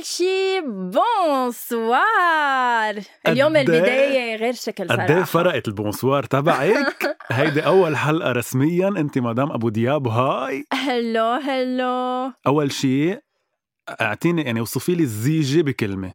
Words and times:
أول 0.00 0.06
شي 0.06 0.60
bonsoir 1.70 2.94
اليوم 3.26 3.56
قد 3.56 3.66
إيه- 3.66 3.70
البداية 3.70 4.36
غير 4.36 4.52
شكل 4.52 4.88
قد 4.88 5.00
إيه 5.00 5.06
صراحة. 5.06 5.24
فرقت 5.24 5.68
ال 5.68 5.75
bonsoir 5.75 6.22
تبعك؟ 6.24 7.16
هيدي 7.32 7.66
أول 7.66 7.96
حلقة 7.96 8.32
رسميا 8.32 8.88
انت 8.88 9.18
مدام 9.18 9.52
أبو 9.52 9.68
دياب 9.68 10.08
hi. 10.08 10.64
hello 10.72 11.24
hello. 11.24 12.32
أول 12.46 12.72
شيء 12.72 13.18
أعطيني 14.00 14.42
يعني 14.42 14.60
وصفي 14.60 14.94
لي 14.94 15.02
الزيجة 15.02 15.62
بكلمة. 15.62 16.12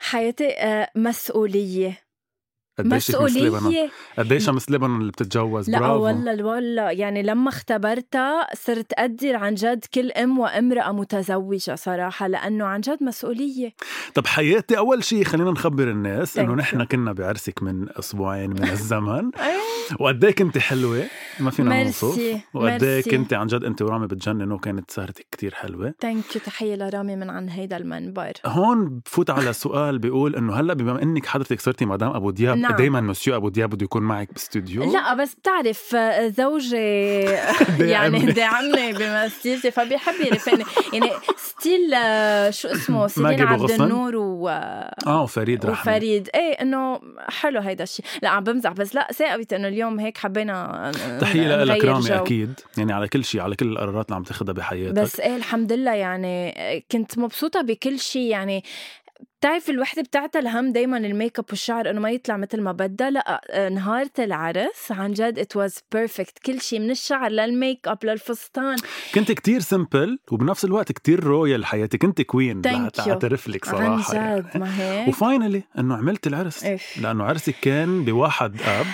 حياتي 0.00 0.48
آه، 0.52 0.90
مسؤولية. 0.96 1.98
قديش 2.78 3.10
لبنان؟ 3.10 3.26
مسؤولية 3.28 3.90
قديش 4.18 4.48
مثل 4.48 4.74
لبنان 4.74 5.00
اللي 5.00 5.12
بتتجوز؟ 5.12 5.70
لا 5.70 5.78
برافو. 5.78 6.04
والله 6.04 6.44
والله 6.44 6.90
يعني 6.90 7.22
لما 7.22 7.48
اختبرتها 7.48 8.46
صرت 8.54 8.92
أقدر 8.92 9.36
عن 9.36 9.54
جد 9.54 9.84
كل 9.94 10.10
أم 10.10 10.38
وامرأة 10.38 10.92
متزوجة 10.92 11.74
صراحة 11.74 12.26
لأنه 12.26 12.64
عن 12.64 12.80
جد 12.80 13.02
مسؤولية. 13.02 13.72
طب 14.14 14.26
حياتي 14.26 14.78
أول 14.78 15.04
شيء 15.04 15.24
خلينا 15.24 15.50
نخبر 15.50 15.90
الناس 15.90 16.38
إنه 16.38 16.54
نحن. 16.54 16.84
كنا 16.84 17.12
بعرسك 17.12 17.62
من 17.62 17.86
أسبوعين 17.98 18.50
من 18.50 18.62
الزمن. 18.76 19.30
أيه. 19.36 19.56
وقد 20.00 20.24
إيه 20.24 20.34
كنت 20.34 20.58
حلوة؟ 20.58 21.02
ما 21.40 21.50
فينا 21.50 21.82
نوصف. 21.84 22.40
وقد 22.54 22.82
إيه. 22.82 23.02
كنت 23.02 23.32
عن 23.32 23.46
جد 23.46 23.64
أنت 23.64 23.82
ورامي 23.82 24.06
بتجننوا 24.06 24.56
وكانت 24.56 24.90
سهرتك 24.90 25.26
كتير 25.32 25.54
حلوة. 25.54 25.94
thank 26.00 26.36
you 26.36 26.40
تحية 26.44 26.74
لرامي 26.74 27.16
من 27.16 27.30
عن 27.30 27.48
هيدا 27.48 27.76
المنبر. 27.76 28.32
هون 28.46 29.00
بفوت 29.06 29.30
على 29.30 29.52
سؤال 29.52 29.98
بيقول 29.98 30.36
إنه 30.36 30.54
هلأ 30.54 30.74
بما 30.74 31.02
إنك 31.02 31.26
حضرتك 31.26 31.60
صرتي 31.60 31.84
مدام 31.84 32.10
أبو 32.10 32.30
دياب 32.30 32.65
نعم. 32.68 32.76
دايما 32.76 33.00
مسيو 33.00 33.36
أبو 33.36 33.48
دياب 33.48 33.70
بده 33.70 33.84
يكون 33.84 34.02
معك 34.02 34.32
باستوديو 34.32 34.92
لا 34.92 35.14
بس 35.14 35.34
بتعرف 35.34 35.94
آه، 35.94 36.28
زوجي 36.28 36.76
يعني 36.76 37.78
داعمني. 37.78 38.32
داعمني 38.32 38.92
بمسيرتي 38.92 39.70
فبيحب 39.70 40.14
يرفقني 40.26 40.64
يعني 40.92 41.10
style 41.36 41.94
آه، 41.94 42.50
شو 42.50 42.68
اسمه 42.68 43.06
سيرين 43.06 43.42
عبد؟ 43.42 43.70
النور 43.70 44.16
و 44.16 44.48
آه 45.06 45.22
وفريد 45.22 45.66
رحمة. 45.66 45.92
وفريد. 45.92 46.28
إيه 46.34 46.52
إنه 46.52 47.00
حلو 47.28 47.60
هيدا 47.60 47.84
الشيء 47.84 48.04
لا 48.22 48.28
عم 48.28 48.44
بمزح. 48.44 48.72
بس 48.72 48.94
لا 48.94 49.08
تساقبت 49.12 49.52
إنه 49.52 49.68
اليوم 49.68 50.00
هيك 50.00 50.18
حبينا 50.18 50.92
ن- 51.14 51.18
تحية 51.18 51.64
لك 51.64 51.84
رامي. 51.84 52.14
أكيد. 52.14 52.60
يعني 52.78 52.92
على 52.92 53.08
كل 53.08 53.24
شيء 53.24 53.40
على 53.40 53.56
كل 53.56 53.66
القرارات 53.72 54.06
اللي 54.06 54.16
عم 54.16 54.22
تاخذها 54.22 54.52
بحياتك. 54.52 54.92
بس 55.00 55.20
إيه 55.20 55.36
الحمد 55.36 55.72
لله. 55.72 55.92
يعني 55.94 56.54
كنت 56.92 57.18
مبسوطة 57.18 57.60
بكل 57.62 57.98
شيء 57.98 58.22
يعني 58.30 58.64
بتعرف 59.40 59.70
الوحدة 59.70 60.02
بتعتل 60.02 60.38
الهم 60.38 60.72
دايما 60.72 60.96
الميك 60.96 61.38
أب 61.38 61.44
والشعر 61.50 61.90
إنه 61.90 62.00
ما 62.00 62.10
يطلع 62.10 62.36
مثل 62.36 62.60
ما 62.60 62.72
بدها؟ 62.72 63.10
لا 63.10 63.40
آه، 63.50 63.68
نهارة 63.68 64.10
العرس 64.18 64.92
عن 64.92 65.12
جد 65.12 65.38
it 65.38 65.56
was 65.56 65.78
perfect 65.92 66.38
كل 66.38 66.60
شيء 66.60 66.80
من 66.80 66.90
الشعر 66.90 67.30
للميك 67.30 67.88
أب 67.88 67.98
للفستان. 68.04 68.76
كنت 69.14 69.32
كتير 69.32 69.60
simple 69.60 70.18
وبنفس 70.32 70.64
الوقت 70.64 70.92
كتير 70.92 71.24
royal 71.24 71.66
حياتي. 71.66 71.98
كنت 71.98 72.22
queen. 72.22 72.62
اعترف 72.66 73.48
لك 73.48 73.68
عن 73.68 73.74
صراحة 73.74 74.12
جد 74.12 74.44
يعني. 74.44 74.60
ما 74.60 74.80
هيك. 74.80 75.08
و 75.08 75.15
finally 75.15 75.62
إنه 75.78 75.96
عملت 75.96 76.26
العرس. 76.26 76.64
لأنه 77.00 77.24
عرسك 77.24 77.54
كان 77.62 78.04
بواحد 78.04 78.60
آب. 78.60 78.86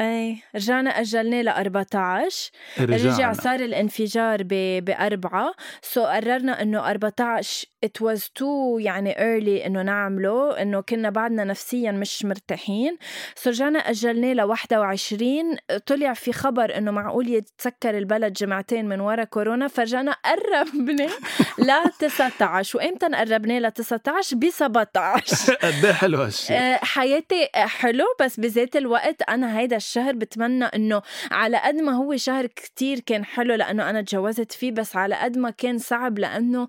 إيه 0.00 0.36
رجعنا 0.54 0.90
أجلناه 0.90 1.42
ل 1.42 1.48
14 1.48 2.50
رجع 2.80 3.32
صار 3.32 3.60
الانفجار 3.60 4.42
ب 4.42 4.84
بأربعة. 4.84 5.52
so 5.82 6.04
قررنا 6.04 6.62
إنه 6.62 6.90
14 6.90 7.66
it 7.86 8.02
was 8.06 8.20
too 8.20 8.78
يعني 8.80 9.14
early 9.14 9.66
إنه 9.66 9.82
نعمله 9.82 10.62
إنه 10.62 10.80
كنا 10.80 11.10
بعدنا 11.10 11.44
نفسيا 11.44 11.90
مش 11.92 12.24
مرتاحين. 12.24 12.96
so 13.34 13.50
رجعنا 13.50 13.78
أجلناه 13.78 14.32
ل 14.32 14.40
21 14.40 15.56
طلع 15.86 16.12
في 16.12 16.32
خبر 16.32 16.76
إنه 16.76 16.90
معقول 16.90 17.28
يتسكر 17.28 17.98
البلد 17.98 18.32
جمعتين 18.32 18.88
من 18.88 19.00
ورا 19.00 19.24
كورونا 19.24 19.68
فرجعنا 19.68 20.12
قربنا 20.24 21.06
ل 21.58 21.90
19 21.98 22.78
وإمتى 22.78 23.06
قربناه 23.06 23.58
ل 23.58 23.70
19 23.70 24.36
ب 24.36 24.50
17 24.50 25.54
قد 25.62 25.84
إيه 25.84 25.92
حلو 25.92 26.18
هالشيء 26.22 26.56
آه، 26.56 26.76
حياتي 26.82 27.48
حلو 27.54 28.04
بس 28.20 28.40
بذات 28.40 28.76
الوقت 28.76 29.22
أنا 29.22 29.58
هيدا 29.58 29.76
الشهر 29.90 30.14
بتمنى 30.14 30.64
إنه 30.64 31.02
على 31.30 31.56
قد 31.56 31.74
ما 31.74 31.92
هو 31.92 32.16
شهر 32.16 32.46
كتير 32.46 33.00
كان 33.00 33.24
حلو 33.24 33.54
لأنه 33.54 33.90
أنا 33.90 34.02
تجوزت 34.02 34.52
فيه 34.52 34.72
بس 34.72 34.96
على 34.96 35.14
قد 35.14 35.38
ما 35.38 35.50
كان 35.50 35.78
صعب 35.78 36.18
لأنه 36.18 36.68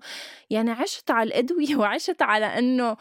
يعني 0.50 0.70
عشت 0.70 1.10
على 1.10 1.26
الأدوية 1.28 1.76
وعشت 1.80 2.22
على 2.22 2.46
إنه 2.46 2.96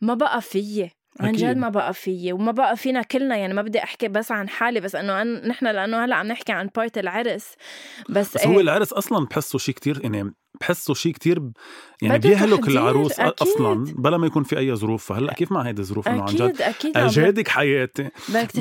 ما 0.00 0.14
بقى 0.14 0.40
فيي. 0.42 0.90
عن. 1.20 1.32
جد 1.32 1.56
ما 1.56 1.68
بقى 1.68 1.94
فيي 1.94 2.32
وما 2.32 2.52
بقى 2.52 2.76
فينا 2.76 3.02
كلنا. 3.02 3.36
يعني 3.36 3.54
ما 3.54 3.62
بدي 3.62 3.82
أحكي 3.82 4.08
بس 4.08 4.32
عن 4.32 4.48
حالي 4.48 4.80
بس 4.80 4.94
إنه 4.94 5.22
نحن 5.22 5.66
لأنه 5.66 6.04
هلأ 6.04 6.16
عم 6.16 6.26
نحكي 6.26 6.52
عن 6.52 6.70
part 6.76 6.98
العرس. 6.98 7.54
بس, 8.08 8.34
بس 8.34 8.36
إيه. 8.36 8.54
هو 8.54 8.60
العرس 8.60 8.92
أصلا 8.92 9.26
بحسه 9.26 9.58
شيء 9.58 9.74
كتير 9.74 10.00
يعني 10.02 10.34
بحسه 10.60 10.94
شيء 10.94 11.12
كتير 11.12 11.38
ب- 11.38 11.52
يعني 12.02 12.18
بيهلك 12.18 12.68
العروس 12.68 13.20
أكيد. 13.20 13.48
أصلا 13.48 13.84
بلا 13.98 14.16
ما 14.16 14.26
يكون 14.26 14.42
في 14.42 14.58
أي 14.58 14.74
ظروف. 14.74 15.04
فهلا 15.04 15.32
كيف 15.32 15.52
مع 15.52 15.62
هيدي 15.62 15.80
الظروف 15.82 16.08
إنه 16.08 16.22
عن 16.22 16.34
جد 16.34 16.62
أكيد 16.62 16.96
أجهدك 16.96 17.48
حياتي. 17.48 18.08
بس 18.34 18.60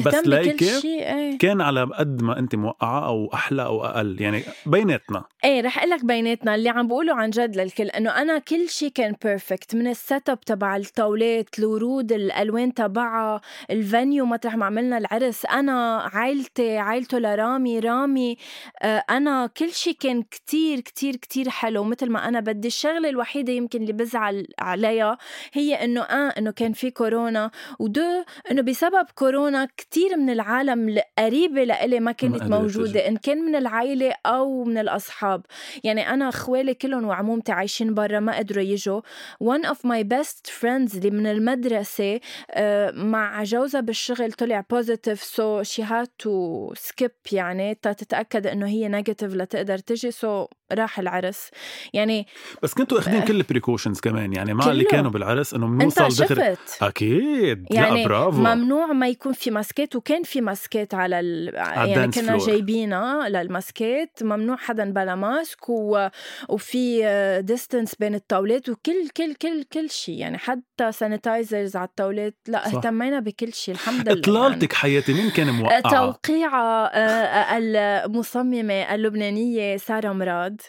شيء 0.82 1.02
إيه. 1.16 1.38
كان 1.38 1.62
على 1.62 1.84
قد 1.84 2.22
ما 2.22 2.40
انت 2.40 2.56
متوقعة 2.56 3.08
أو 3.08 3.30
أحلى 3.34 3.64
أو 3.66 3.86
أقل 3.86 4.22
يعني 4.22 4.44
بيناتنا. 4.66 5.24
إيه 5.44 5.62
رح 5.62 5.78
أقول 5.78 5.90
لك 5.90 6.06
بيناتنا. 6.06 6.56
اللي 6.56 6.70
عم 6.70 6.88
بقوله 6.88 7.16
عن 7.16 7.30
جد 7.30 7.56
للكل 7.56 7.84
إنه 7.88 8.10
أنا 8.10 8.38
كل 8.40 8.70
شيء 8.70 8.90
كان 8.90 9.16
perfect 9.24 9.76
من 9.76 9.88
ال 9.88 10.30
setup 10.30 10.40
تبع 10.42 10.76
الطاولات 10.78 11.60
الورود 11.60 12.12
الألوان 12.12 12.74
تبعها 12.74 13.42
الفانيو 13.72 14.26
مطرح 14.26 14.56
ما 14.56 14.66
عملنا 14.66 14.98
العرس. 14.98 15.46
أنا 15.46 15.98
عائلتي 16.14 16.78
عائلته 16.78 17.20
لرامي 17.20 17.80
رامي 17.80 18.38
آه 18.82 19.04
أنا 19.10 19.48
كل 19.58 19.72
شيء 19.74 19.98
كان 20.00 20.24
كتير 20.24 20.80
كتير 20.80 21.16
كتير 21.16 21.50
حلو. 21.50 21.83
مثل 21.84 22.10
ما 22.10 22.28
أنا 22.28 22.40
بدي 22.40 22.68
الشغلة 22.68 23.10
الوحيدة 23.10 23.54
يمكن 23.54 23.82
اللي 23.82 23.94
بزعل 23.94 24.48
عليها 24.60 25.18
هي 25.54 25.76
إنه 25.76 26.02
آه 26.02 26.34
إنه 26.38 26.52
كان 26.52 26.74
في 26.74 26.92
كورونا 26.92 27.52
ودو 27.80 28.24
إنه 28.52 28.62
بسبب 28.62 29.06
كورونا 29.16 29.68
كتير 29.78 30.18
من 30.18 30.30
العالم 30.30 30.90
القريبه 30.90 31.64
لإلي 31.64 32.00
ما 32.00 32.12
كانت 32.12 32.44
موجودة. 32.44 33.08
إن 33.08 33.18
كان 33.18 33.38
من 33.38 33.56
العائله 33.56 34.14
أو 34.26 34.64
من 34.64 34.78
الأصحاب. 34.78 35.46
يعني 35.84 36.10
أنا 36.10 36.30
إخوالي 36.30 36.74
كلهم 36.74 37.06
وعمومتي 37.06 37.52
عايشين 37.52 37.94
برا 37.94 38.20
ما 38.20 38.38
قدروا 38.38 38.64
يجوا. 38.64 39.02
One 39.44 39.64
of 39.66 39.78
my 39.78 40.04
best 40.04 40.50
friends 40.62 40.96
اللي 40.96 41.10
من 41.10 41.28
المدرسة 41.28 42.20
آه، 42.52 42.92
مع 42.92 43.44
جوزها 43.44 43.82
بالشغل 43.82 44.32
طلع 44.32 44.64
positive 44.70 45.24
so 45.24 45.64
she 45.64 45.84
had 45.84 46.08
to 46.08 46.74
skip 46.76 47.12
يعني 47.32 47.76
تتأكد 47.76 48.48
إنه 48.48 48.68
هي 48.68 48.88
negative 48.88 49.34
لتقدر 49.36 49.78
تجي. 49.78 50.12
so 50.12 50.48
راح 50.74 51.00
العرس 51.00 51.50
يعني 51.94 52.28
بس 52.64 52.74
كنتوا 52.74 53.00
أخذين 53.00 53.22
كل 53.22 53.36
ال 53.36 53.41
precautions 53.41 54.00
كمان 54.00 54.34
يعني 54.34 54.54
مع 54.54 54.72
اللي. 54.72 54.84
كانوا 54.84 55.12
بالعرس 55.12 55.54
إنه 55.54 55.68
بنوصل 55.68 56.12
شفت 56.12 56.58
أكيد 56.82 57.66
يعني 57.72 58.02
لا 58.04 58.08
برافو 58.08 58.38
ممنوع 58.38 58.86
ما 58.86 59.08
يكون 59.08 59.34
في 59.34 59.52
ماسكات 59.52 59.96
وكان 59.96 60.24
في 60.24 60.42
ماسكات 60.42 60.94
على 60.94 61.20
ال... 61.20 61.54
يعني 61.90 62.12
كنا. 62.12 62.38
جايبينها 62.38 63.30
للماسكات 63.30 64.20
ممنوع 64.22 64.56
حدا 64.56 64.92
بلا 64.92 65.16
ماسك 65.16 65.70
و... 65.70 66.08
وفي 66.50 67.04
distance 67.46 67.96
بين 67.96 68.16
الطاولات 68.16 68.70
وكل 68.70 69.10
كل 69.18 69.34
كل 69.34 69.64
كل 69.64 69.90
شيء 69.90 70.18
يعني 70.18 70.38
حتى 70.38 70.92
sanitizers 70.92 71.76
على 71.76 71.88
الطاولات 71.88 72.36
لا 72.48 72.68
صح. 72.70 72.76
اهتمينا 72.76 73.20
بكل 73.20 73.54
شيء 73.54 73.74
الحمد 73.74 74.10
لله 74.10 74.20
إطلالتك 74.20 74.74
حياتي 74.74 75.14
مين 75.14 75.30
كان. 75.30 75.50
موقعها؟ 75.50 75.82
توقيع 75.82 76.50
آه، 76.88 77.58
المصممة 77.58 78.74
اللبنانية 78.74 79.78
سارة 79.78 80.14
مراد 80.14 80.62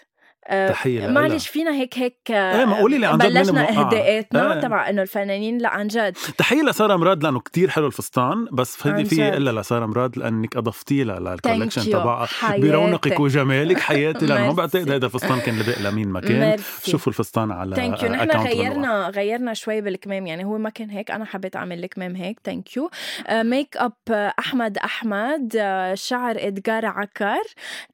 آه، 0.47 0.69
تحية 0.69 1.01
لها. 1.01 1.09
معلش 1.11 1.49
فينا 1.49 1.75
هيك 1.75 1.99
هيك 1.99 2.17
إيه، 2.31 2.65
ما 2.65 2.77
قولي 2.77 2.99
لي 2.99 3.07
عن 3.07 3.19
جد 3.19 3.27
بلشنا 3.27 3.63
موقعها. 3.63 3.87
اهداءاتنا 3.87 4.55
إيه. 4.55 4.61
تبع 4.61 4.89
إنه 4.89 5.03
الفنانين 5.03 5.59
لا 5.59 5.69
عن 5.69 5.87
جد 5.89 6.17
تحية 6.39 6.63
لسارة 6.63 6.97
مراد 6.97 7.23
لأنه 7.23 7.41
كتير 7.41 7.71
حلو 7.71 7.87
الفستان 7.87 8.47
بس 8.53 8.87
هيدي 8.87 9.05
في 9.05 9.17
جد. 9.17 9.35
إلا 9.35 9.61
لسارة 9.61 9.87
مراد 9.87 10.19
لأنك 10.19 10.57
أضفتي 10.57 11.05
لها 11.05 11.21
لل 11.21 11.30
collection. 11.30 11.83
تبعها. 11.83 12.29
برونقك 12.59 13.21
وجمالك 13.21 13.81
حياتي 13.81 14.27
لأنه 14.27 14.47
ما. 14.47 14.53
بعتقد 14.65 14.91
هذا 14.91 15.07
الفستان 15.07 15.41
كان 15.41 15.59
لبق 15.59 15.79
لمين 15.79 16.09
ما 16.09 16.21
كان. 16.21 16.57
شوفوا 16.85 17.13
الفستان 17.13 17.51
على 17.53 17.77
thank 17.77 18.03
you 18.03 18.09
نحن 18.09 18.31
غيرنا 18.31 19.09
غيرنا 19.09 19.55
شوي 19.55 19.81
بالكمام 19.81 20.27
يعني 20.27 20.45
هو 20.45 20.59
ما 20.59 20.71
كان 20.71 20.91
هيك 20.91 21.11
أنا 21.11 21.25
حبيت 21.25 21.57
أعمل 21.57 21.85
الكمام 21.85 22.17
هيك 22.17 22.41
thank 22.45 22.77
you 22.77 22.91
makeup 23.33 23.93
آه، 24.11 24.35
أحمد 24.39 24.79
أحمد 24.79 25.57
آه، 25.57 25.95
شعر 25.95 26.37
ادجار 26.39 26.87
عكر 26.87 27.43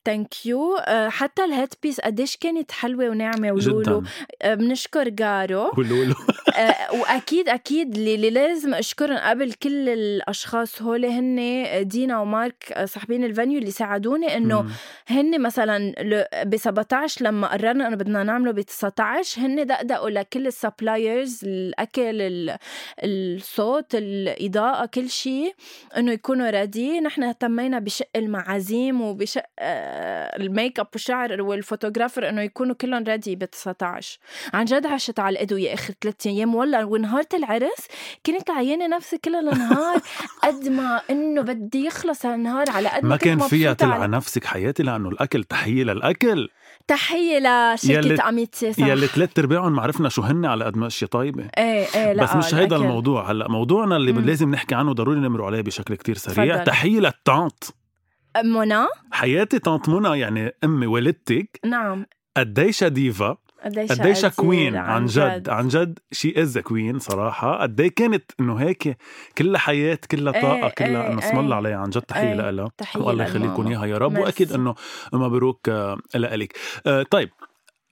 thank 0.04 0.46
you 0.46 0.76
حتى 1.08 1.44
ال 1.44 1.74
headpiece 1.82 2.00
قديش 2.00 2.36
كانت 2.40 2.72
حلوة 2.72 3.08
وناعمة 3.08 3.52
ولولو 3.52 3.82
جدا. 3.82 4.02
آه، 4.42 4.54
بنشكر 4.54 5.08
جارو. 5.08 5.70
ولولو 5.78 6.14
آه، 6.56 6.74
وأكيد 7.00 7.48
أكيد 7.48 7.94
اللي 7.96 8.30
لازم 8.30 8.74
أشكرهم 8.74 9.18
قبل 9.18 9.52
كل 9.52 9.88
الأشخاص 9.88 10.82
هول 10.82 11.04
هن 11.04 11.66
دينا 11.88 12.20
ومارك 12.20 12.72
آه، 12.72 12.84
صاحبين 12.84 13.24
ال 13.24 13.30
venue 13.30 13.58
اللي 13.58 13.70
ساعدوني 13.70 14.36
إنه. 14.36 14.66
هن 15.08 15.42
مثلا 15.42 15.94
ب 16.44 16.56
17 16.56 17.24
لما 17.24 17.46
قررنا 17.52 17.86
إنه 17.86 17.96
بدنا 17.96 18.22
نعمله 18.22 18.52
ب 18.52 18.60
19 18.60 19.40
هن 19.42 19.66
دقدقوا 19.66 20.10
لكل 20.10 20.46
ال 20.46 20.56
suppliers 20.56 21.40
الأكل 21.44 22.20
ال- 22.20 22.56
الصوت 23.04 23.94
الإضاءة 23.94 24.86
كل 24.86 25.10
شيء 25.10 25.54
إنه 25.96 26.12
يكونوا 26.12 26.50
ready 26.50 27.00
نحن 27.00 27.22
اهتمينا 27.22 27.78
بشق 27.78 28.06
المعازيم 28.16 29.00
وبشق 29.00 29.42
الميك 29.60 30.80
اب 30.80 30.86
والشعر 30.92 31.42
وال 31.42 31.54
photographer 31.54 32.28
إنه 32.30 32.42
يكونوا 32.42 32.74
كلهم 32.74 33.04
ready 33.04 33.36
ب 33.36 33.44
19 33.44 34.18
عن 34.54 34.64
جد 34.64 34.86
عشت 34.86 35.20
على 35.20 35.34
القدو 35.38 35.56
يا 35.56 35.74
آخر 35.74 35.94
ثلاث 36.02 36.26
أيام 36.26 36.54
والله 36.54 36.84
ونهار 36.84 37.24
العرس 37.34 37.86
كنت 38.26 38.50
عيانه 38.50 38.86
نفسي 38.86 39.18
كل 39.18 39.34
النهار 39.36 39.96
قد 40.44 40.68
ما 40.68 41.00
إنه 41.10 41.42
بدي 41.42 41.84
يخلص 41.86 42.26
النهار 42.26 42.70
على 42.70 42.88
قد 42.88 43.04
ما 43.04 43.16
كان 43.16 43.38
فيها 43.38 43.72
تلعى 43.72 44.08
نفسك 44.08 44.44
حياتي 44.44 44.82
لأنه 44.82 45.08
الأكل 45.08 45.44
تحية 45.44 45.84
للأكل. 45.84 46.48
تحية 46.86 47.36
يلي- 47.36 47.74
لشركة 47.74 48.28
أميتي 48.28 48.72
صح 48.72 48.86
يلي 48.86 49.06
ثلاث 49.06 49.38
أرباعهم 49.38 49.76
ما 49.76 49.82
عرفنا 49.82 50.08
شو 50.08 50.22
هن 50.22 50.44
على 50.44 50.64
قد 50.64 50.76
ما 50.76 50.86
اشياء 50.86 51.10
طيبة. 51.10 51.48
إيه 51.58 51.86
إيه 51.94 52.12
لا 52.12 52.22
بس 52.24 52.36
مش 52.36 52.54
هيدا. 52.54 52.76
الموضوع. 52.76 53.30
هلأ 53.30 53.48
موضوعنا 53.48 53.96
اللي 53.96 54.12
مم. 54.12 54.20
لازم 54.20 54.50
نحكي 54.50 54.74
عنه 54.74 54.92
ضروري 54.92 55.20
نمروا 55.20 55.46
عليه 55.46 55.60
بشكل 55.60 55.94
كتير 55.94 56.16
سريع. 56.16 56.54
تفضل. 56.54 56.64
تحية 56.66 57.00
للطانت 57.00 57.64
منى؟ 58.44 58.86
حياتي 59.12 59.58
طانت 59.58 59.88
منى 59.88 60.18
يعني 60.18 60.52
أمي 60.64 60.86
والدتك. 60.86 61.60
نعم. 61.64 62.06
قديشها 62.40 62.88
ديفا. 62.88 63.36
قديش 63.64 64.26
queen 64.26 64.76
عن 64.76 65.06
جد. 65.06 65.48
عن 65.48 65.68
جد. 65.68 65.98
she 66.12 66.42
is 66.42 66.58
queen 66.58 66.98
صراحة. 66.98 67.62
قد 67.62 67.82
كانت 67.82 68.30
إنه 68.40 68.56
هيك 68.56 68.96
كلها 69.38 69.58
حياة 69.58 69.98
كلها 70.10 70.34
إيه، 70.34 70.42
طاقة 70.42 70.68
كلها 70.68 71.02
إيه، 71.02 71.12
انه 71.12 71.18
اسم 71.18 71.36
إيه. 71.36 71.40
الله 71.40 71.56
عليها. 71.56 71.76
عن 71.76 71.90
جد 71.90 72.02
تحية 72.02 72.32
إيه، 72.32 72.50
لها. 72.50 72.70
تحية 72.78 73.00
والله 73.00 73.24
يخلي 73.24 73.46
لكم 73.46 73.62
للماما. 73.62 73.84
إياها 73.84 73.86
يا 73.86 73.98
رب. 73.98 74.18
وأكيد 74.18 74.52
إنه 74.52 74.74
مبروك 75.12 75.68
آه، 75.68 75.98
لك 76.14 76.56
آه، 76.86 77.02
طيب 77.02 77.30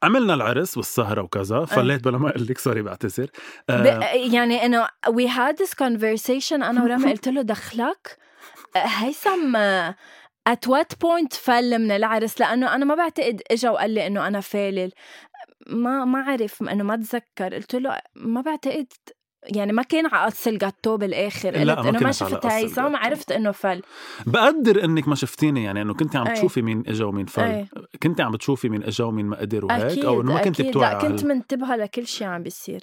عملنا 0.03 0.35
العرس 0.35 0.77
والسهرة 0.77 1.23
وكذا. 1.23 1.65
فليت 1.65 2.05
بلا 2.05 2.19
ما 2.19 2.31
أقول 2.31 2.47
لك 2.47 2.59
سوري 2.59 2.83
بعتذر. 2.83 3.31
آه،. 3.71 4.03
يعني 4.15 4.67
إنه 4.67 4.87
we 5.09 5.29
had 5.29 5.57
this 5.65 5.71
conversation 5.71 6.53
أنا 6.53 6.83
ورامي 6.85 7.11
قلت 7.13 7.29
له 7.29 7.43
دخلك. 7.43 8.19
هيثم 8.77 9.57
at 10.49 10.71
what 10.71 10.97
point 11.05 11.35
فل 11.35 11.79
من 11.79 11.91
العرس؟ 11.91 12.41
لأنه 12.41 12.75
أنا 12.75 12.85
ما 12.85 12.95
بعتقد 12.95 13.43
إجا 13.51 13.71
وقال 13.71 13.91
لي 13.91 14.07
إنه 14.07 14.27
أنا 14.27 14.41
فالل. 14.41 14.93
ما 15.67 16.05
ما 16.05 16.19
عرف 16.19 16.63
إنه 16.63 16.85
ما 16.85 16.97
تذكر. 16.97 17.55
قلت 17.55 17.75
له 17.75 17.99
ما 18.17 18.41
بعتقد. 18.41 18.87
يعني 19.47 19.73
ما 19.73 19.83
كان 19.83 20.07
على 20.07 20.31
قص 20.31 20.47
الجاتو 20.47 20.97
بالآخر. 20.97 21.51
لا، 21.51 21.75
قلت 21.75 21.85
ما 21.85 21.91
إنه 21.91 22.01
ما 22.01 22.13
شفت 22.13 22.45
الجاتو. 22.45 22.97
عرفت 22.97 23.33
إنه 23.33 23.51
فل. 23.51 23.83
بقدر 24.27 24.85
إنك 24.85 25.09
ما 25.09 25.15
شفتيني. 25.15 25.65
يعني 25.65 25.83
إنه 25.83 25.95
كنت 25.95 26.17
عم 26.17 26.27
أي. 26.27 26.35
تشوفي 26.35 26.63
مين 26.63 26.83
إجا 26.87 27.05
ومين 27.05 27.27
فل. 27.27 27.43
أي. 27.43 27.69
كنت 28.03 28.21
عم 28.21 28.33
بتشوفي 28.33 28.69
مين 28.69 28.83
إجا 28.83 29.05
ومين 29.05 29.27
ما 29.27 29.37
قدر 29.37 29.65
وهيك؟ 29.65 30.05
أو 30.05 30.21
إنه 30.21 30.33
ما 30.33 30.41
كنت. 30.41 30.63
بتوعي 30.63 30.95
لا 30.95 31.01
كنت 31.01 31.25
منتبهة 31.25 31.77
لكل 31.77 32.07
شيء 32.07 32.27
عم 32.27 32.43
بيصير. 32.43 32.81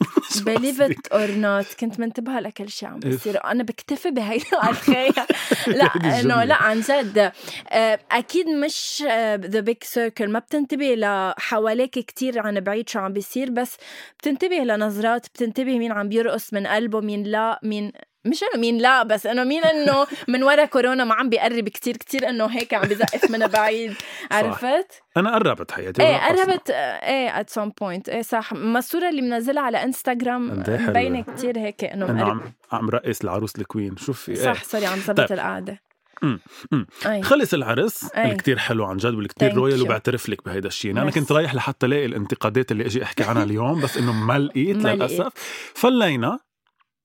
قصدك؟ 0.30 0.92
it 0.92 1.12
or 1.12 1.30
not 1.42 1.76
كنت 1.80 2.00
منتبهة 2.00 2.40
لكل 2.40 2.68
شيء 2.68 2.88
عم 2.88 2.96
إف. 2.96 3.04
بيصير 3.04 3.36
وأنا 3.36 3.62
بكتفي 3.62 4.10
بهي 4.10 4.36
الخير 4.68 5.12
لا 5.80 6.20
إنه. 6.20 6.44
لا 6.44 6.54
عن 6.54 6.80
جد 6.80 7.32
آه، 7.70 7.98
أكيد 8.12 8.46
مش 8.48 9.04
the 9.40 9.60
big 9.60 9.76
circle 9.82 10.28
ما 10.30 10.38
بتنتبه 10.38 10.94
لحواليك 10.94 11.90
كتير 11.90 12.38
عن 12.38 12.60
بعيد 12.60 12.88
شو 12.88 12.98
عم 12.98 13.12
بيصير 13.12 13.50
بس 13.50 13.76
بتنتبه 14.18 14.56
لنظرات 14.56 15.26
بتنتبه 15.26 15.78
مين 15.78 15.92
عم 15.92 16.08
بيرقص 16.08 16.52
من 16.52 16.66
قلبه 16.66 17.00
مين 17.00 17.22
لا 17.22 17.60
مين 17.62 17.92
مش 18.24 18.42
إنه 18.42 18.60
مين 18.60 18.78
لا 18.78 19.02
بس 19.02 19.26
إنه 19.26 19.44
مين 19.44 19.64
إنه 19.64 20.06
من 20.28 20.42
ورا 20.42 20.64
كورونا 20.64 21.04
ما 21.04 21.14
عم 21.14 21.28
بيقرب 21.28 21.68
كتير 21.68 21.96
كتير 21.96 22.28
إنه 22.28 22.46
هيك 22.46 22.74
عم 22.74 22.82
بزقف 22.82 23.30
من 23.30 23.46
بعيد 23.46 23.94
عرفت؟ 24.32 25.02
أنا 25.16 25.34
قربت 25.34 25.70
حياتي 25.70 26.02
إيه. 26.02 26.16
قربت 26.16 26.70
إيه 26.70 27.40
at 27.40 27.50
some 27.50 27.72
point 27.80 28.08
إيه 28.08 28.22
صح 28.22 28.52
ما 28.52 28.78
الصورة 28.78 29.08
اللي 29.08 29.22
منزلها 29.22 29.62
على 29.62 29.82
انستغرام 29.82 30.64
إيه. 30.68 30.78
مبينة 30.78 31.22
كتير 31.22 31.58
هيك 31.58 31.84
إنه 31.84 32.06
مقرب 32.06 32.30
عم 32.30 32.52
عم 32.72 32.90
رقص 32.90 33.20
العروس 33.20 33.56
ال 33.58 33.64
queen 33.64 33.96
شوفي 33.96 34.32
إيه. 34.32 34.44
صح 34.44 34.64
sorry 34.64 34.86
عم 34.86 34.98
زبط 34.98 35.20
طيب. 35.20 35.32
القعدة 35.32 35.80
أمم. 36.22 36.86
أي 37.06 37.22
خلص 37.22 37.54
العرس 37.54 38.12
أي. 38.16 38.24
اللي 38.24 38.36
كتير 38.36 38.58
حلو 38.58 38.84
عن 38.84 38.96
جد 38.96 39.14
واللي 39.14 39.28
كتير 39.28 39.54
royal. 39.54 39.82
وبعترف 39.82 40.28
لك 40.28 40.44
بهيدا 40.44 40.68
الشيء 40.68 40.90
أنا. 40.90 41.10
كنت 41.10 41.32
رايح 41.32 41.54
لحتى 41.54 41.86
الاقي 41.86 42.06
الانتقادات 42.06 42.72
اللي 42.72 42.86
أجي 42.86 43.02
أحكي 43.02 43.24
عنها 43.24 43.42
اليوم 43.42 43.80
بس 43.80 43.96
إنه 43.96 44.12
ما 44.12 44.38
لقيت 44.38 44.76
للأسف 44.84 45.32
فلينا 45.74 46.38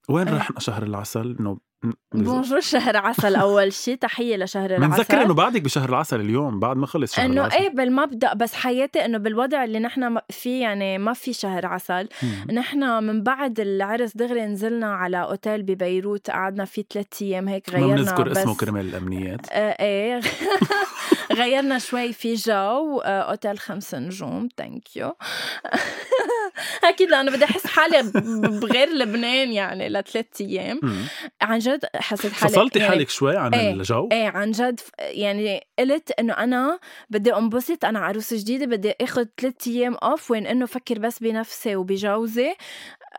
وين 0.09 0.27
أي. 0.27 0.37
رحنا 0.37 0.59
شهر 0.59 0.83
العسل 0.83 1.37
إنه 1.39 1.59
bonjour 2.13 2.59
شهر 2.59 2.97
عسل 2.97 3.35
أول 3.35 3.73
شيء 3.73 3.95
تحية 3.95 4.35
لشهر 4.37 4.75
العسل. 4.75 4.87
بنذكر 4.87 5.21
إنه 5.21 5.33
بعدك 5.33 5.61
بشهر 5.61 5.89
العسل 5.89 6.19
اليوم 6.21 6.59
بعد 6.59 6.77
ما 6.77 6.87
خلص 6.87 7.15
شهر 7.15 7.25
إنه 7.25 7.53
إيه 7.53 7.69
بالمبدا 7.69 8.33
بس 8.33 8.53
حياتي 8.53 9.05
إنه 9.05 9.17
بالوضع 9.17 9.63
اللي 9.63 9.79
نحن 9.79 10.17
فيه 10.29 10.61
يعني 10.61 10.97
ما 10.97 11.13
في 11.13 11.33
شهر 11.33 11.65
عسل. 11.65 12.07
مم. 12.23 12.55
نحن 12.55 13.03
من 13.03 13.23
بعد 13.23 13.59
العرس 13.59 14.17
دغري 14.17 14.45
نزلنا 14.45 14.93
على 14.95 15.21
أوتيل 15.23 15.63
ببيروت 15.63 16.29
قعدنا 16.29 16.65
فيه 16.65 16.83
ثلاث 16.93 17.21
أيام 17.21 17.47
هيك 17.47 17.69
ما 17.69 17.79
غيرنا 17.79 17.95
بنذكر 17.95 18.29
بس 18.29 18.37
اسمه 18.37 18.55
كرمال 18.55 18.85
الأمنيات. 18.89 19.49
آه 19.51 19.75
إيه. 19.83 20.19
غيرنا 21.39 21.79
شوي 21.79 22.13
في 22.13 22.33
جو 22.33 22.99
آه 22.99 23.21
أوتيل 23.21 23.59
خمس 23.59 23.95
نجوم 23.95 24.49
thank 24.57 24.95
you 24.97 25.15
أكيد 26.89 27.09
لأنه 27.09 27.31
بدي 27.31 27.45
أحس 27.45 27.67
حالي 27.67 28.11
بغير 28.61 28.89
لبنان 28.89 29.51
يعني 29.51 29.89
لثلاث 29.89 30.41
أيام. 30.41 30.79
عن 31.41 31.59
جد 31.69 31.85
حسيت 31.95 32.31
حالي 32.31 32.53
فصلتي 32.53 32.79
يعني 32.79 32.91
حالك 32.91 33.09
شوي 33.09 33.37
عن 33.37 33.53
إيه. 33.53 33.71
الجو؟ 33.73 34.09
إيه 34.11 34.27
عن 34.27 34.51
جد. 34.51 34.79
يعني 34.99 35.67
قلت 35.79 36.11
إنه 36.11 36.33
أنا 36.33 36.79
بدي 37.09 37.33
انبسط 37.33 37.85
أنا 37.85 37.99
عروسة 37.99 38.37
جديدة 38.37 38.65
بدي 38.65 38.93
آخذ 39.01 39.25
ثلاث 39.41 39.67
أيام 39.67 39.95
off 39.95 40.31
وين 40.31 40.47
إنه 40.47 40.65
فكر 40.65 40.99
بس 40.99 41.19
بنفسي 41.19 41.75
وبجوزي. 41.75 42.53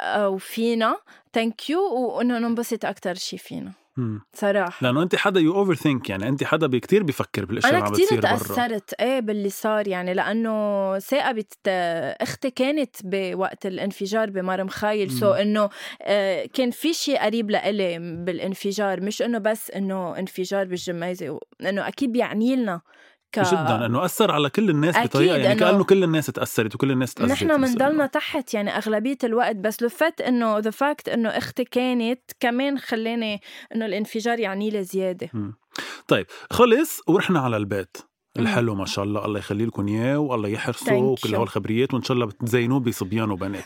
آه، 0.00 0.28
وفينا. 0.28 0.96
thank 1.32 1.70
you 1.70 1.80
وإنه 1.80 2.38
ننبسط 2.38 2.84
أكثر 2.84 3.14
شيء 3.14 3.38
فينا. 3.38 3.72
مم. 3.96 4.20
صراحة 4.34 4.86
لأنه 4.86 5.02
انت 5.02 5.16
حدا 5.16 5.40
you 5.40 5.54
overthink 5.54 6.10
يعني 6.10 6.28
انت 6.28 6.44
حدا 6.44 6.78
كتير 6.78 7.02
بيفكر 7.02 7.44
بالأشياء 7.44 7.72
اللي 7.72 7.78
أنا 7.78 7.86
عم 7.86 7.92
كثير 7.94 8.06
بتصير 8.06 8.20
برا 8.20 8.38
تأثرت 8.38 8.94
إيه 9.00 9.20
باللي 9.20 9.50
صار 9.50 9.88
يعني 9.88 10.14
لأنه 10.14 10.98
ثاقبت 10.98 11.54
أختي 12.20 12.50
كانت 12.50 12.96
بوقت 13.04 13.66
الانفجار 13.66 14.30
بمار 14.30 14.68
مخايل 14.68 15.10
so 15.10 15.26
مم. 15.26 15.32
إنه 15.32 15.70
آه، 16.02 16.46
كان 16.54 16.70
في 16.70 16.94
شيء 16.94 17.18
قريب 17.18 17.50
لإلي 17.50 17.98
بالانفجار 17.98 19.00
مش 19.00 19.22
إنه 19.22 19.38
بس 19.38 19.70
إنه 19.70 20.18
انفجار 20.18 20.64
بالجميزه 20.64 21.40
إنه 21.60 21.88
أكيد 21.88 22.12
بيعني 22.12 22.56
لنا 22.56 22.80
ك... 23.32 23.40
جدا 23.40 23.86
انه 23.86 24.04
أثر 24.04 24.30
على 24.30 24.50
كل 24.50 24.70
الناس 24.70 24.96
أكيد 24.96 25.08
بطريقة 25.10 25.36
يعني 25.36 25.54
إنه- 25.54 25.60
كأنه 25.60 25.84
كل 25.84 26.04
الناس 26.04 26.26
تاثرت 26.26 26.74
وكل 26.74 26.90
الناس 26.90 27.14
تأذت 27.14 27.30
نحن 27.30 27.60
بنضلنا 27.60 28.06
تحت 28.06 28.54
يعني 28.54 28.76
أغلبية 28.76 29.18
الوقت 29.24 29.56
بس 29.56 29.82
لفت 29.82 30.20
إنه 30.20 30.58
the 30.58 30.70
fact 30.70 31.08
إنه 31.08 31.28
أختي 31.28 31.64
كانت 31.64 32.20
كمان 32.40 32.78
خلاني 32.78 33.40
إنه 33.74 33.86
الانفجار 33.86 34.38
يعني 34.38 34.70
لي 34.70 34.84
زيادة. 34.84 35.30
طيب 36.08 36.26
خلص 36.50 37.00
ورحنا 37.08 37.40
على 37.40 37.56
البيت. 37.56 37.96
الحلو 38.38 38.74
ما 38.74 38.86
شاء 38.86 39.04
الله 39.04 39.24
الله 39.24 39.38
يخلي 39.38 39.64
لكم 39.64 39.88
إياه 39.88 40.18
والله 40.18 40.48
يحرسه 40.48 40.94
وكل. 40.96 41.34
هول 41.34 41.42
الخبريات 41.42 41.94
وإن 41.94 42.02
شاء 42.02 42.14
الله 42.14 42.26
بتزينوه 42.26 42.80
بصبيان 42.80 43.30
وبنات 43.30 43.64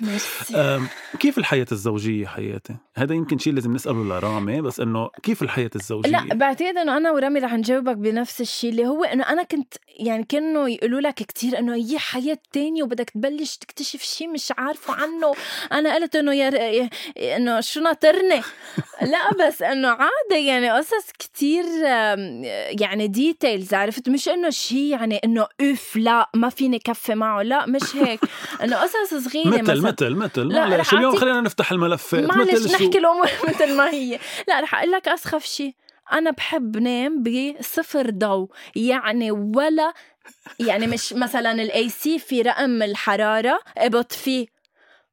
كيف 1.21 1.38
الحياة 1.38 1.66
الزوجية 1.73 2.26
حياتي؟ 2.26 2.76
هذا 2.97 3.14
يمكن 3.14 3.38
شيء 3.38 3.52
لازم 3.52 3.73
نسأله 3.73 4.04
لرامي 4.04 4.61
بس 4.61 4.80
إنه 4.80 5.09
كيف 5.23 5.42
الحياة 5.42 5.71
الزوجية؟ 5.76 6.11
لا 6.11 6.35
بعتقد 6.35 6.76
إنه 6.76 6.97
أنا 6.97 7.11
ورامي 7.11 7.40
رح 7.40 7.52
نجاوبك 7.52 7.97
بنفس 7.97 8.40
الشيء 8.40 8.71
اللي 8.71 8.87
هو 8.87 9.04
إنه 9.04 9.25
أنا 9.25 9.42
كنت 9.42 9.75
يعني 10.00 10.25
كانوا 10.25 10.68
يقولوا 10.68 11.00
لك 11.00 11.14
كتير 11.14 11.59
إنه 11.59 11.75
هي 11.75 11.99
حياة 11.99 12.38
تانية 12.52 12.83
وبدك 12.83 13.11
تبلش 13.11 13.56
تكتشف 13.56 14.02
شيء 14.02 14.28
مش 14.28 14.52
عارفة 14.59 14.94
عنه 14.94 15.33
أنا 15.73 15.94
قلت 15.94 16.16
إنه 16.16 16.35
يا 16.35 16.88
إنه 17.37 17.61
شو 17.61 17.80
ناطرني 17.80 18.40
لا 19.12 19.47
بس 19.49 19.62
إنه 19.62 19.88
عادي 19.88 20.47
يعني 20.47 20.71
قصص 20.71 21.12
كتير 21.18 21.64
آم، 21.87 22.42
يعني 22.80 23.09
details 23.08 23.74
عرفت 23.75 24.09
مش 24.09 24.28
إنه 24.28 24.49
هي 24.73 24.90
يعني 24.90 25.16
إنه 25.25 25.46
اف 25.61 25.96
لا 25.96 26.30
ما 26.34 26.49
فيني 26.49 26.78
كفي 26.78 27.14
معه 27.14 27.42
لا 27.42 27.66
مش 27.66 27.96
هيك. 27.96 28.20
إنه 28.62 28.76
قصص 28.76 29.14
صغيرة 29.14 29.49
مثل 29.62 29.82
مثل 29.82 30.14
مثل. 30.14 30.40
لا، 30.42 30.66
معلش 30.68 30.94
اليوم 30.94 31.16
خلينا 31.16 31.40
نفتح 31.40 31.73
الملفات. 31.73 32.25
معلش 32.25 32.73
نحكي 32.73 32.99
الأمور 32.99 33.26
مثل 33.49 33.76
ما 33.76 33.90
هي. 33.90 34.18
لا 34.49 34.61
رح 34.61 34.75
أقول 34.75 34.90
لك 34.90 35.08
أسخف 35.08 35.44
شيء 35.44 35.75
أنا 36.12 36.30
بحب 36.30 36.76
نام 36.76 37.23
بصفر 37.23 38.11
ضوء. 38.11 38.49
يعني 38.76 39.30
ولا 39.30 39.92
يعني 40.61 40.87
مش 40.87 41.12
مثلا 41.12 41.52
ال 41.52 41.88
AC 41.88 42.18
في 42.18 42.42
رقم 42.42 42.82
الحرارة 42.82 43.61
بطفيه 43.84 44.46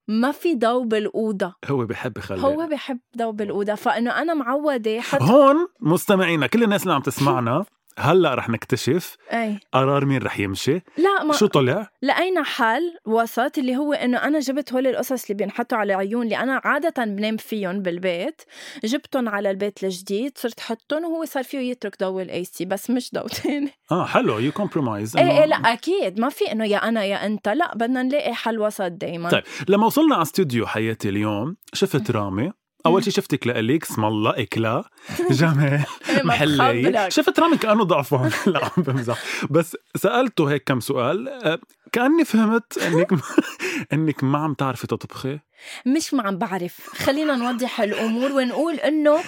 ما 0.08 0.32
في 0.32 0.56
ضوء 0.56 0.84
بالأوضة. 0.84 1.56
هو 1.66 1.86
بحب 1.86 2.18
يخلي 2.18 2.42
هو 2.42 2.68
بحب 2.68 3.00
ضوء 3.18 3.32
بالأوضة. 3.32 3.76
فإنه 3.76 4.22
أنا 4.22 4.34
معودة 4.34 5.02
حتى 5.02 5.24
هون 5.24 5.68
مستمعينا 5.80 6.48
كل 6.48 6.64
الناس 6.64 6.84
اللي 6.84 6.94
عم 6.94 7.02
تسمعنا 7.02 7.66
هلا 8.00 8.36
رح 8.36 8.50
نكتشف 8.50 9.16
أي. 9.32 9.60
قرار 9.74 10.06
مين 10.06 10.22
رح 10.24 10.40
يمشي. 10.40 10.74
لا 10.98 11.24
ما 11.24 11.34
شو 11.34 11.48
طلع؟ 11.48 11.90
لقينا 12.02 12.44
حل 12.44 12.98
وسط 13.06 13.58
اللي 13.58 13.78
هو 13.78 13.94
إنه 13.94 14.18
أنا 14.18 14.40
جبت 14.40 14.74
هول 14.74 14.88
القصص 14.88 15.24
اللي 15.24 15.34
بينحطوا 15.38 15.78
على 15.78 15.94
عيون 15.94 16.24
اللي 16.24 16.38
أنا 16.38 16.62
عادة 16.64 17.06
بنام 17.06 17.38
فيهم 17.38 17.82
بالبيت. 17.82 18.42
جبتهم 18.84 19.30
على 19.30 19.52
البيت 19.52 19.84
الجديد 19.84 20.38
صرت 20.38 20.60
حطهم 20.60 21.04
وهو 21.04 21.26
صار 21.26 21.44
فيه 21.44 21.58
يترك 21.72 22.00
ضوء 22.00 22.22
ال 22.22 22.44
AC 22.44 22.66
بس 22.66 22.90
مش 22.90 23.12
ضوء 23.14 23.28
تاني 23.28 23.70
آه 23.92 24.06
حلو. 24.06 24.40
you 24.40 24.52
compromise 24.52 25.18
إيه 25.18 25.40
إيه 25.40 25.46
لا 25.46 25.56
أكيد. 25.56 26.20
ما 26.20 26.30
في 26.30 26.52
إنه 26.52 26.66
يا 26.66 26.78
أنا 26.78 27.04
يا 27.04 27.26
أنت. 27.26 27.50
لا 27.50 27.76
بدنا 27.76 28.04
نلاقي 28.04 28.34
حل 28.34 28.60
وسط 28.60 28.82
دايما. 28.92 29.30
طيب 29.30 29.44
لما 29.70 29.86
وصلنا 29.86 30.16
على 30.16 30.22
استوديو 30.22 30.66
حياتي 30.68 31.10
اليوم 31.10 31.56
شفت 31.74 32.12
رامي؟ 32.12 32.52
أول 32.86 33.04
شيء 33.04 33.14
شفتك 33.14 33.48
لإليك 33.48 33.84
اسم 33.84 34.06
الله 34.06 34.30
إكلا 34.42 34.84
جمال 35.32 35.84
إيه، 36.10 36.24
محلية 36.24 36.90
بخبرك. 36.90 37.12
شفت 37.12 37.40
رامي 37.40 37.58
كأنه 37.58 37.84
ضعفان 37.84 38.32
لا 38.54 38.66
عم 38.66 38.84
بمزح 38.84 39.18
بس 39.50 39.78
سألته 39.96 40.52
هيك 40.52 40.64
كم 40.64 40.80
سؤال 40.80 41.30
أه، 41.30 41.60
كأني 41.92 42.26
فهمت 42.26 42.78
إنك 42.78 43.12
إنك 43.94 44.24
ما 44.24 44.38
عم 44.40 44.54
تعرفي 44.54 44.88
تطبخي. 44.88 45.40
مش 45.86 46.14
ما 46.14 46.24
عم 46.24 46.38
بعرف. 46.38 46.90
خلينا 46.90 47.36
نوضح 47.36 47.82
الأمور 47.82 48.32
ونقول 48.32 48.76
إنه 48.76 49.24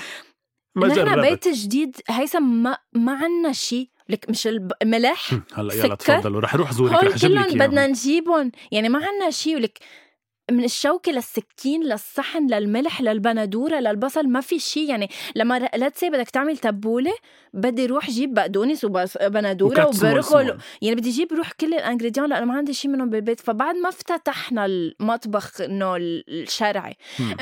نحن 0.77 1.21
بيت 1.21 1.47
جديد 1.47 1.97
هيثم 2.09 2.43
ما 2.43 2.77
ما 2.93 3.11
عنا 3.13 3.51
شيء. 3.53 3.89
لك 4.09 4.25
مش 4.29 4.47
الملح 4.47 5.29
هلا 5.53 5.73
يلا. 5.73 5.95
تفضلوا 5.95 6.41
رح 6.41 6.53
أروح 6.53 6.73
زورك 6.73 6.91
رح 6.93 6.97
هول 7.03 7.11
أجيب 7.13 7.31
لك 7.31 7.45
كلهم. 7.45 7.67
بدنا 7.67 7.87
نجيبهم. 7.87 8.51
يعني 8.71 8.89
ما 8.89 8.97
عنا 8.99 9.29
شيء. 9.31 9.55
ولك 9.55 9.79
من 10.51 10.63
الشوكة 10.63 11.11
للسكين 11.11 11.83
للصحن 11.83 12.47
للملح 12.47 13.01
للبندورة 13.01 13.75
للبصل 13.79 14.27
ما 14.27 14.41
في 14.41 14.59
شيء 14.59 14.89
يعني 14.89 15.09
لما 15.35 15.59
let's 15.59 15.89
say 15.89 16.09
بدك 16.09 16.29
تعمل 16.29 16.57
تبولة 16.57 17.13
بدي 17.53 17.85
روح 17.85 18.09
جيب 18.09 18.33
بقدونس 18.33 18.85
وبندورة 18.85 19.87
وبرغل. 19.87 20.57
يعني 20.81 20.95
بدي 20.95 21.09
جيب 21.09 21.33
روح 21.33 21.51
كل 21.51 21.73
ال 21.73 21.78
ingredients 21.78 22.29
لأنه 22.29 22.45
ما 22.45 22.53
عندي 22.53 22.73
شيء 22.73 22.91
منهم 22.91 23.09
بالبيت 23.09 23.39
فبعد 23.39 23.75
ما 23.75 23.89
افتتحنا 23.89 24.65
المطبخ 24.65 25.61
إنه 25.61 25.95
الشرعي. 25.97 26.95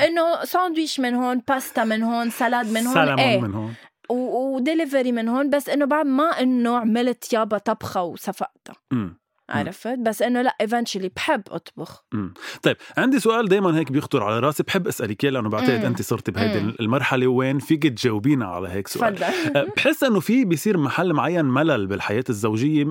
إنه 0.06 0.44
ساندويش 0.44 1.00
من 1.00 1.14
هون 1.14 1.42
باستا 1.48 1.84
من 1.84 2.02
هون 2.02 2.30
salad 2.30 2.66
من 2.66 2.86
هون 2.86 2.94
سلمون 2.94 3.20
إيه 3.20 3.40
من 3.40 3.54
هون 3.54 3.74
ودليفري 4.10 5.12
من 5.12 5.28
هون 5.28 5.50
بس 5.50 5.68
إنه 5.68 5.84
بعد 5.84 6.06
ما 6.06 6.24
انه 6.24 6.76
عملت 6.76 7.32
يابا 7.32 7.58
طبخة 7.58 8.02
وصفقتها 8.02 8.76
مم. 8.92 9.21
عرفت 9.52 9.98
بس 9.98 10.22
إنه 10.22 10.42
لا 10.42 10.56
ايفنشلي 10.60 11.10
بحب 11.16 11.42
أطبخ 11.50 12.04
مم. 12.12 12.34
طيب 12.62 12.76
عندي 12.96 13.20
سؤال 13.20 13.48
دايما 13.48 13.78
هيك 13.78 13.92
بيخطر 13.92 14.22
على 14.22 14.38
راسي 14.40 14.62
بحب 14.62 14.88
أسألك 14.88 15.24
إياه 15.24 15.32
لأنه 15.32 15.48
بعتقد. 15.48 15.84
أنت 15.84 16.02
صرتي 16.02 16.32
بهيدي. 16.32 16.58
المرحلة 16.80 17.26
وين 17.26 17.58
فيك 17.58 17.82
تجاوبينا 17.82 18.46
على 18.46 18.68
هيك 18.68 18.88
سؤال 18.88 19.22
أه، 19.24 19.66
بحس 19.76 20.04
إنه 20.04 20.20
في 20.20 20.44
بيصير 20.44 20.78
محل 20.78 21.12
معين 21.12 21.44
ملل 21.44 21.86
بالحياة 21.86 22.24
الزوجية 22.28 22.86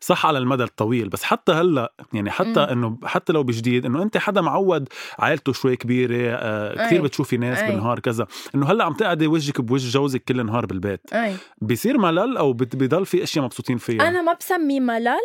صح 0.00 0.26
على 0.26 0.38
المدى 0.38 0.62
الطويل 0.62 1.08
بس 1.08 1.22
حتى 1.22 1.52
هلأ 1.52 1.92
يعني 2.12 2.30
حتى. 2.30 2.60
إنه 2.60 2.98
حتى 3.04 3.32
لو 3.32 3.42
بجديد 3.42 3.86
إنه 3.86 4.02
أنت 4.02 4.16
حدا 4.18 4.40
معود 4.40 4.88
عائلته 5.18 5.52
شوي 5.52 5.76
كبيرة 5.76 6.34
آه 6.34 6.86
كثير 6.86 6.98
أي. 6.98 7.04
بتشوفي 7.04 7.36
ناس 7.36 7.58
أي. 7.58 7.70
بالنهار 7.70 7.98
كذا 7.98 8.26
إنه 8.54 8.70
هلأ 8.70 8.84
عم 8.84 8.92
تقعدي 8.92 9.26
وجهك 9.26 9.60
بوجه 9.60 9.90
جوزك 9.90 10.24
كل 10.24 10.40
النهار 10.40 10.66
بالبيت 10.66 11.00
أي 11.12 11.36
بيصير 11.62 11.98
ملل 11.98 12.36
أو 12.36 12.52
بضل 12.52 13.06
في 13.06 13.22
أشياء 13.22 13.44
مبسوطين 13.44 13.78
فيها 13.78 14.08
أنا 14.08 14.22
ما 14.22 14.32
بسميه 14.32 14.80
ملل 14.80 15.16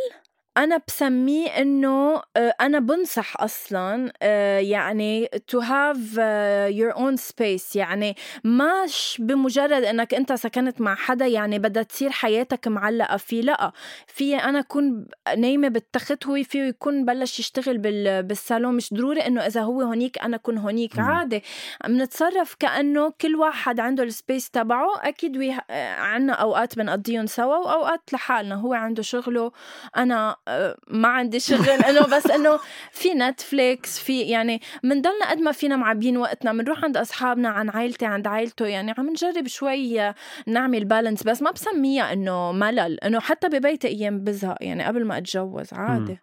أنا 0.58 0.82
بسميه 0.88 1.48
إنه 1.48 2.22
آه، 2.38 2.56
أنا 2.62 2.80
بنصح 2.80 3.42
أصلا 3.42 4.14
آه، 4.22 4.60
يعني 4.60 5.30
to 5.52 5.60
have 5.62 6.18
آه، 6.20 6.70
your 6.72 6.94
own 6.96 7.18
space. 7.22 7.76
يعني 7.76 8.16
مش 8.44 9.18
بمجرد 9.20 9.84
إنك 9.84 10.14
أنت 10.14 10.34
سكنت 10.34 10.82
مع 10.82 10.96
حدا 10.96 11.28
يعني 11.28 11.60
بدها 11.60 11.84
تصير 11.84 12.10
حياتك 12.10 12.68
معلقة 12.68 13.18
فيه. 13.18 13.42
لا 13.42 13.72
في 14.08 14.36
أنا 14.36 14.60
أكون 14.60 15.08
نايمة 15.38 15.68
بالتخت 15.68 16.28
هو 16.28 16.44
فيه 16.44 16.64
يكون 16.64 17.06
بلش 17.06 17.40
يشتغل 17.40 17.78
بال- 17.78 18.24
بالصالون. 18.24 18.74
مش 18.76 18.94
ضروري 18.94 19.20
إنه 19.28 19.42
إذا 19.42 19.62
هو 19.62 19.82
هونيك 19.82 20.20
أنا 20.24 20.36
أكون 20.36 20.58
هونيك. 20.58 21.00
عادي. 21.00 21.44
بنتصرف 21.88 22.56
كأنه 22.60 23.14
كل 23.22 23.36
واحد 23.36 23.80
عنده 23.80 24.04
ال 24.04 24.11
space 24.11 24.50
تبعه. 24.50 24.88
أكيد 25.02 25.38
وي... 25.38 25.58
عنا 25.98 26.34
أوقات 26.34 26.78
بنقضيهم 26.78 27.26
سوا 27.26 27.56
وأوقات 27.58 28.14
لحالنا. 28.14 28.56
هو 28.56 28.74
عنده 28.74 29.02
شغله 29.04 29.52
أنا 29.98 30.36
آه، 30.45 30.45
ما 30.88 31.08
عندي 31.08 31.40
شغل 31.40 31.70
إنه 31.70 32.02
بس 32.02 32.26
إنه 32.26 32.60
في 32.92 33.14
نتفليكس 33.14 34.00
في 34.00 34.22
يعني 34.22 34.62
بنضلنا 34.84 35.30
قد 35.30 35.38
ما 35.38 35.52
فينا 35.52 35.76
معبين 35.76 36.18
وقتنا 36.18 36.54
بنروح 36.54 36.84
عند 36.84 36.98
أصحابنا 36.98 37.50
عن 37.50 37.70
عائلتي 37.70 38.06
عند 38.06 38.28
عائلته 38.28 38.66
يعني 38.66 38.94
عم 38.98 39.10
نجرب 39.10 39.48
شوي 39.48 40.02
آه، 40.02 40.16
نعمل 40.48 40.86
balance 40.86 41.24
بس 41.24 41.42
ما 41.42 41.52
بسميها 41.52 42.14
إنه 42.14 42.52
ملل 42.52 43.00
إنه 43.00 43.20
حتى 43.20 43.50
ببيتي 43.50 43.88
أيام 43.88 44.20
بزهق 44.24 44.58
يعني 44.62 44.84
قبل 44.84 45.06
ما 45.06 45.18
أتجوز 45.18 45.74
عادي. 45.74 46.20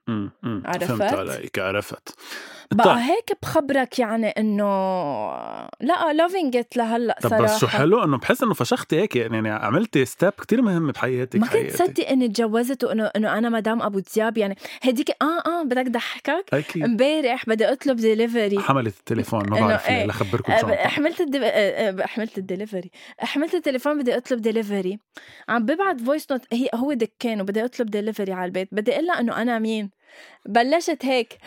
عرفت؟ 0.64 0.84
فهمت 0.84 1.02
عليك 1.02 1.58
عرفت 1.58 2.14
بقى 2.74 2.84
طيب. 2.84 2.96
هيك 2.96 3.38
بخبرك 3.42 3.98
يعني 3.98 4.28
إنه 4.28 4.66
لا 5.80 6.12
loving 6.12 6.56
it 6.56 6.76
لهلأ 6.76 7.16
طب 7.22 7.28
صراحة 7.30 7.42
بس 7.44 7.58
شو 7.60 7.66
حلو 7.66 8.04
إنه 8.04 8.18
بحس 8.18 8.42
إنه 8.42 8.54
فشختي 8.54 9.00
هيك 9.00 9.16
يعني 9.16 9.50
عملتي 9.50 10.04
step 10.04 10.30
كتير 10.32 10.62
مهم 10.62 10.90
بحياتك 10.90 11.40
ما 11.40 11.46
كنت. 11.46 11.70
صدق 11.70 12.08
إني 12.08 12.28
تجوزت 12.28 12.84
وإنه 12.84 13.10
إنه 13.16 13.38
أنا 13.38 13.48
مدام 13.48 13.82
أبو 13.82 13.98
دياب 14.14 14.38
يعني 14.38 14.56
هديك 14.82 15.10
آه 15.22 15.24
آه 15.46 15.62
بدك 15.62 15.88
ضحكك 15.90 16.44
أكيد 16.52 16.84
امبارح 16.84 17.46
بدي 17.46 17.72
أطلب 17.72 17.96
ديليفري 17.96 18.58
حملت 18.58 18.98
التليفون 18.98 19.48
ما 19.50 19.60
بعرف 19.60 19.88
إيه. 19.90 20.06
لخبركم 20.06 20.52
شو 20.54 20.60
تعمل. 20.60 20.78
حملت. 20.78 21.20
آه، 21.20 21.38
آه، 21.44 22.06
حملت 22.06 22.38
الدليفري 22.38 22.90
حملت 23.20 23.54
التليفون 23.54 23.98
بدي 23.98 24.16
أطلب 24.16 24.40
دليفري 24.42 24.98
عم 25.48 25.64
ببعت 25.66 26.00
voice 26.00 26.32
note 26.32 26.40
هي 26.52 26.68
هو 26.74 26.92
دكان 26.92 27.40
وبدي 27.40 27.64
أطلب 27.64 27.90
دليفري 27.90 28.32
على 28.32 28.44
البيت 28.44 28.68
بدي 28.72 28.92
أقول 28.94 29.06
لها 29.06 29.20
إنه 29.20 29.42
أنا 29.42 29.58
مين 29.58 29.90
بلشت 30.46 31.04
هيك 31.04 31.38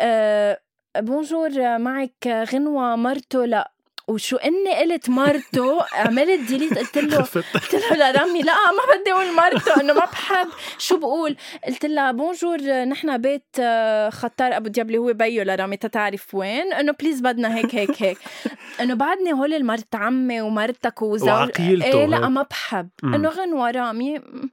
آه 0.00 0.60
bonjour 0.98 1.50
آه، 1.58 1.76
معك 1.78 2.46
غنوة 2.52 2.96
مرته 2.96 3.44
لا. 3.44 3.70
وشو 4.08 4.36
إني 4.36 4.74
قلت 4.74 5.10
مرته 5.10 5.82
عملت 6.04 6.40
delete 6.48 6.78
قلت 6.78 6.98
له 6.98 7.18
قلت 7.54 7.74
له 7.74 8.10
لرامي 8.10 8.42
لا 8.42 8.52
ما 8.52 8.94
بدي 9.00 9.12
أقول 9.12 9.36
مرته 9.36 9.80
إنه 9.80 9.92
ما 9.92 10.00
بحب. 10.04 10.48
شو 10.78 10.96
بقول؟ 10.98 11.36
قلت 11.66 11.86
لها 11.86 12.12
bonjour 12.12 12.84
نحن 12.84 13.18
بيت 13.18 13.42
آه، 13.60 14.10
خطار 14.10 14.56
أبو 14.56 14.68
دياب 14.68 14.86
اللي 14.86 14.98
هو 14.98 15.12
بيو 15.12 15.42
لرامي 15.42 15.76
تتعرف 15.76 16.34
وين؟ 16.34 16.72
إنه 16.72 16.92
please 16.92 17.20
بدنا 17.20 17.56
هيك 17.56 17.74
هيك 17.74 18.02
هيك. 18.02 18.18
إنه 18.80 18.94
بعدني 18.94 19.32
هول 19.32 19.54
المرت 19.54 19.94
عمي 19.94 20.40
ومرتك 20.40 21.02
وزوج. 21.02 21.28
وعقيلته 21.28 21.84
إيه 21.86 22.06
لا. 22.06 22.28
ما 22.28 22.42
بحب. 22.50 22.88
إنه 23.04 23.28
غنوة 23.28 23.70
رامي 23.70 24.18
م- 24.18 24.50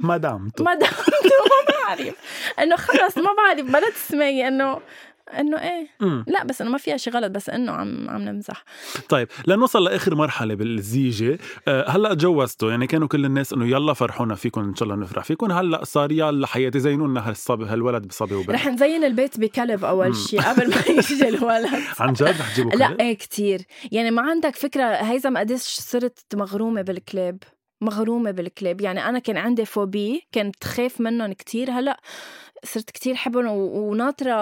مدام 0.00 0.50
ما 0.60 0.74
دامته 0.74 0.94
ما 1.50 1.72
بعرف. 1.88 2.14
إنه 2.58 2.76
خلص 2.76 3.18
ما 3.18 3.30
بعرف 3.36 3.60
بلا 3.66 3.90
تسمعي 3.90 4.48
إنه 4.48 4.80
إنه 5.38 5.56
إيه. 5.62 5.86
مم. 6.00 6.24
لا 6.28 6.44
بس 6.44 6.60
إنه 6.62 6.70
ما 6.70 6.78
فيها 6.78 6.96
شيء 6.96 7.12
غلط 7.12 7.30
بس 7.30 7.50
إنه 7.50 7.72
عم 7.72 8.10
عم 8.10 8.22
نمزح. 8.22 8.64
طيب 9.08 9.28
لنوصل 9.46 9.84
لآخر 9.84 10.14
مرحلة 10.14 10.54
بالزيجة. 10.54 11.38
آه، 11.68 11.90
هلأ 11.90 12.14
تجوزتوا؟ 12.14 12.70
يعني 12.70 12.86
كانوا 12.86 13.08
كل 13.08 13.24
الناس 13.24 13.52
إنه 13.52 13.66
يلا 13.66 13.92
فرحونا 13.92 14.34
فيكم 14.34 14.60
إن 14.60 14.74
شاء 14.74 14.88
الله 14.88 14.96
نفرح 15.00 15.24
فيكم. 15.24 15.52
هلأ 15.52 15.84
صار 15.84 16.12
يلا 16.12 16.46
حياتي 16.46 16.78
زينوا 16.80 17.08
لنا 17.08 17.28
هالصبي 17.28 17.64
هالولد 17.64 18.06
بصبي 18.08 18.34
وبنت 18.34 18.50
رح 18.50 18.66
نزين 18.66 19.04
البيت 19.04 19.40
بكلب. 19.40 19.84
أول 19.84 20.16
شيء 20.16 20.42
قبل 20.42 20.70
ما 20.70 20.76
يجي 20.98 21.28
الولد. 21.28 21.68
عن 22.00 22.12
جد 22.12 22.22
رح 22.22 22.52
تجيبوا 22.52 22.70
لا؟ 22.70 22.96
إيه 23.00 23.16
كتير. 23.16 23.60
يعني 23.92 24.10
ما 24.10 24.22
عندك 24.22 24.56
فكرة 24.56 24.84
هيثم 24.84 25.36
قديش 25.38 25.62
صرت 25.62 26.18
مغرومة 26.34 26.82
بالكلاب؟ 26.82 27.38
مغرومة 27.80 28.30
بالكلاب. 28.30 28.80
يعني 28.80 29.08
أنا 29.08 29.18
كان 29.18 29.36
عندي 29.36 29.64
phobie 29.64 30.22
كنت 30.34 30.64
خاف 30.64 31.00
منهم 31.00 31.32
كتير. 31.32 31.70
هلأ 31.70 32.00
صرت 32.64 32.90
كتير 32.90 33.14
حبهم 33.14 33.46
وناطرة 33.48 34.32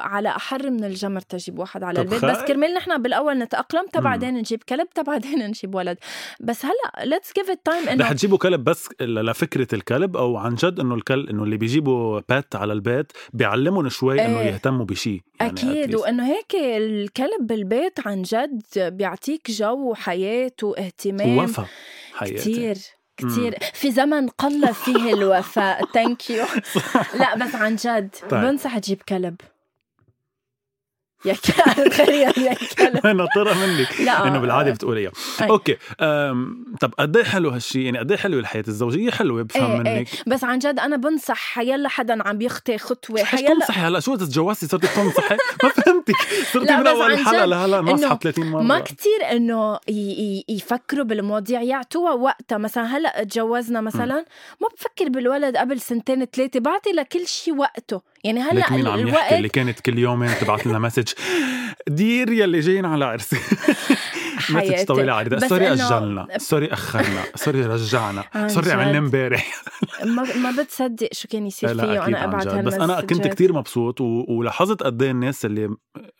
على 0.00 0.28
أحر 0.28 0.70
من 0.70 0.84
الجمر 0.84 1.20
تجيب 1.20 1.58
واحد 1.58 1.82
على 1.82 2.00
البيت. 2.00 2.24
بس 2.24 2.36
كرمال 2.36 2.74
نحن 2.74 3.02
بالأول 3.02 3.38
نتأقلم 3.38 3.86
تا 3.92 3.98
مم. 4.00 4.04
بعدين 4.04 4.34
نجيب 4.34 4.62
كلب 4.68 4.88
تا 4.94 5.02
بعدين 5.02 5.38
نجيب 5.48 5.74
ولد. 5.74 5.98
بس 6.40 6.64
هلأ 6.64 7.16
let's 7.16 7.26
give 7.42 7.46
it 7.52 7.72
time 7.72 7.88
إنه 7.88 8.04
رح 8.04 8.12
تجيبوا 8.12 8.38
كلب 8.38 8.64
بس 8.64 8.88
ل- 9.00 9.26
لفكرة 9.26 9.68
الكلب 9.74 10.16
أو 10.16 10.36
عن 10.36 10.54
جد 10.54 10.80
إنه 10.80 10.94
الكلب 10.94 11.28
إنه 11.30 11.42
اللي 11.44 11.56
بيجيبوا 11.56 12.20
pet 12.28 12.56
على 12.56 12.72
البيت 12.72 13.12
بيعلمهم 13.32 13.88
شوي 13.88 14.24
إنه 14.26 14.40
إيه. 14.40 14.46
يهتموا 14.46 14.84
بشيء 14.84 15.20
يعني 15.40 15.52
أكيد. 15.52 15.94
وإنه 15.94 16.26
هيك 16.26 16.54
الكلب 16.54 17.46
بالبيت 17.46 18.06
عن 18.06 18.22
جد 18.22 18.62
بيعطيك 18.76 19.50
جو 19.50 19.90
وحياة 19.90 20.52
واهتمام. 20.62 21.38
ووفا. 21.38 21.66
حياتي. 22.16 22.36
كتير 22.52 22.76
كتير. 23.16 23.54
في 23.74 23.90
زمن 23.92 24.28
قل 24.28 24.74
فيه 24.74 25.12
الوفاء. 25.14 25.84
thank 25.94 26.30
you 26.30 26.44
لا 27.14 27.36
بس 27.36 27.54
عن 27.54 27.76
جد 27.76 28.14
طيب. 28.30 28.40
بنصح 28.40 28.78
تجيب 28.78 29.02
كلب؟ 29.08 29.36
يا 31.24 31.34
كلب 31.34 31.88
تخيل 31.92 32.38
يا 32.38 32.54
كلب. 32.78 33.06
ناطرة 33.06 33.54
منك 33.54 34.00
لا. 34.06 34.26
إنه 34.28 34.38
بالعادة 34.38 34.70
بتقوليها 34.70 35.10
أي. 35.42 35.48
okay. 35.50 35.76
طب 36.80 36.94
قد 36.98 37.16
إيه 37.16 37.24
حلو 37.24 37.50
هالشيء 37.50 37.82
يعني 37.84 37.98
قد 37.98 38.10
إيه 38.10 38.18
حلو 38.18 38.38
الحياة 38.38 38.64
الزوجية؟ 38.68 39.10
حلوة 39.10 39.42
بفهم 39.42 39.86
إيه 39.86 39.92
إيه. 39.92 39.98
منك. 39.98 40.08
بس 40.26 40.44
عن 40.44 40.58
جد 40.58 40.78
أنا 40.80 40.96
بنصح 40.96 41.36
حيلا 41.36 41.88
حدا 41.88 42.28
عم 42.28 42.40
يخطي 42.40 42.78
خطوة 42.78 43.24
حيلا 43.24 43.54
تنصحي 43.54 43.80
هلا؟ 43.80 44.00
شو 44.00 44.16
تتجوزتي 44.16 44.66
صرتي 44.66 44.86
تنصحي 44.86 45.36
ما 45.64 45.70
فهمتك 46.06 46.52
صرتي 46.52 46.76
من 46.76 46.86
اول 46.86 47.12
عن 47.12 47.16
حلقه 47.16 47.44
جد 47.44 47.48
لهلا 47.48 47.80
ناصحه 47.80 48.10
إنه 48.10 48.18
30 48.18 48.46
مرة. 48.46 48.62
ما 48.62 48.80
كتير 48.80 49.30
إنه 49.32 49.78
يفكروا 50.48 51.04
بالمواضيع. 51.04 51.62
يعطوها 51.62 52.12
وقتها 52.12 52.58
مثلا 52.58 52.96
هلأ 52.96 53.24
تجوزنا 53.24 53.80
مثلا 53.80 54.24
ما 54.60 54.68
بفكر 54.76 55.08
بالولد 55.08 55.56
قبل 55.56 55.80
سنتين 55.80 56.24
ثلاثة 56.24 56.60
بعطي 56.60 56.90
لكل 56.90 57.26
شيء 57.26 57.54
وقته. 57.54 58.00
يعني 58.24 58.40
هلأ 58.40 58.60
لك 58.60 58.72
مين 58.72 58.86
عم 58.86 58.98
الوقت 58.98 59.14
يحكي 59.14 59.36
اللي 59.36 59.48
كانت 59.48 59.80
كل 59.80 59.98
يومين 59.98 60.30
تبعت 60.40 60.66
لنا 60.66 60.78
message 60.78 61.08
dear 61.88 62.32
يلي 62.32 62.60
جايين 62.60 62.84
على 62.84 63.04
عرسي. 63.04 63.36
message 64.36 64.56
حياتي. 64.56 64.84
طويله 64.84 65.12
عريضه 65.12 65.36
بس 65.36 65.44
sorry 65.44 65.72
أجلنا 65.72 66.26
sorry 66.38 66.72
أخرنا 66.72 67.24
سوري 67.34 67.62
رجعنا 67.66 68.24
عن 68.34 68.48
sorry 68.48 68.72
عملنا. 68.72 68.98
امبارح 68.98 69.62
ما 70.04 70.22
ما 70.36 70.62
بتصدق 70.62 71.08
شو 71.12 71.28
كان 71.28 71.46
يصير 71.46 71.68
فيه 71.68 72.00
وأنا 72.00 72.24
ابعت 72.24 72.48
بس 72.48 72.74
أنا 72.74 73.00
كنت. 73.00 73.26
كتير 73.26 73.52
مبسوط. 73.52 74.00
ولاحظت 74.00 74.82
قد 74.82 75.02
إيه 75.02 75.10
الناس 75.10 75.44
اللي 75.44 75.76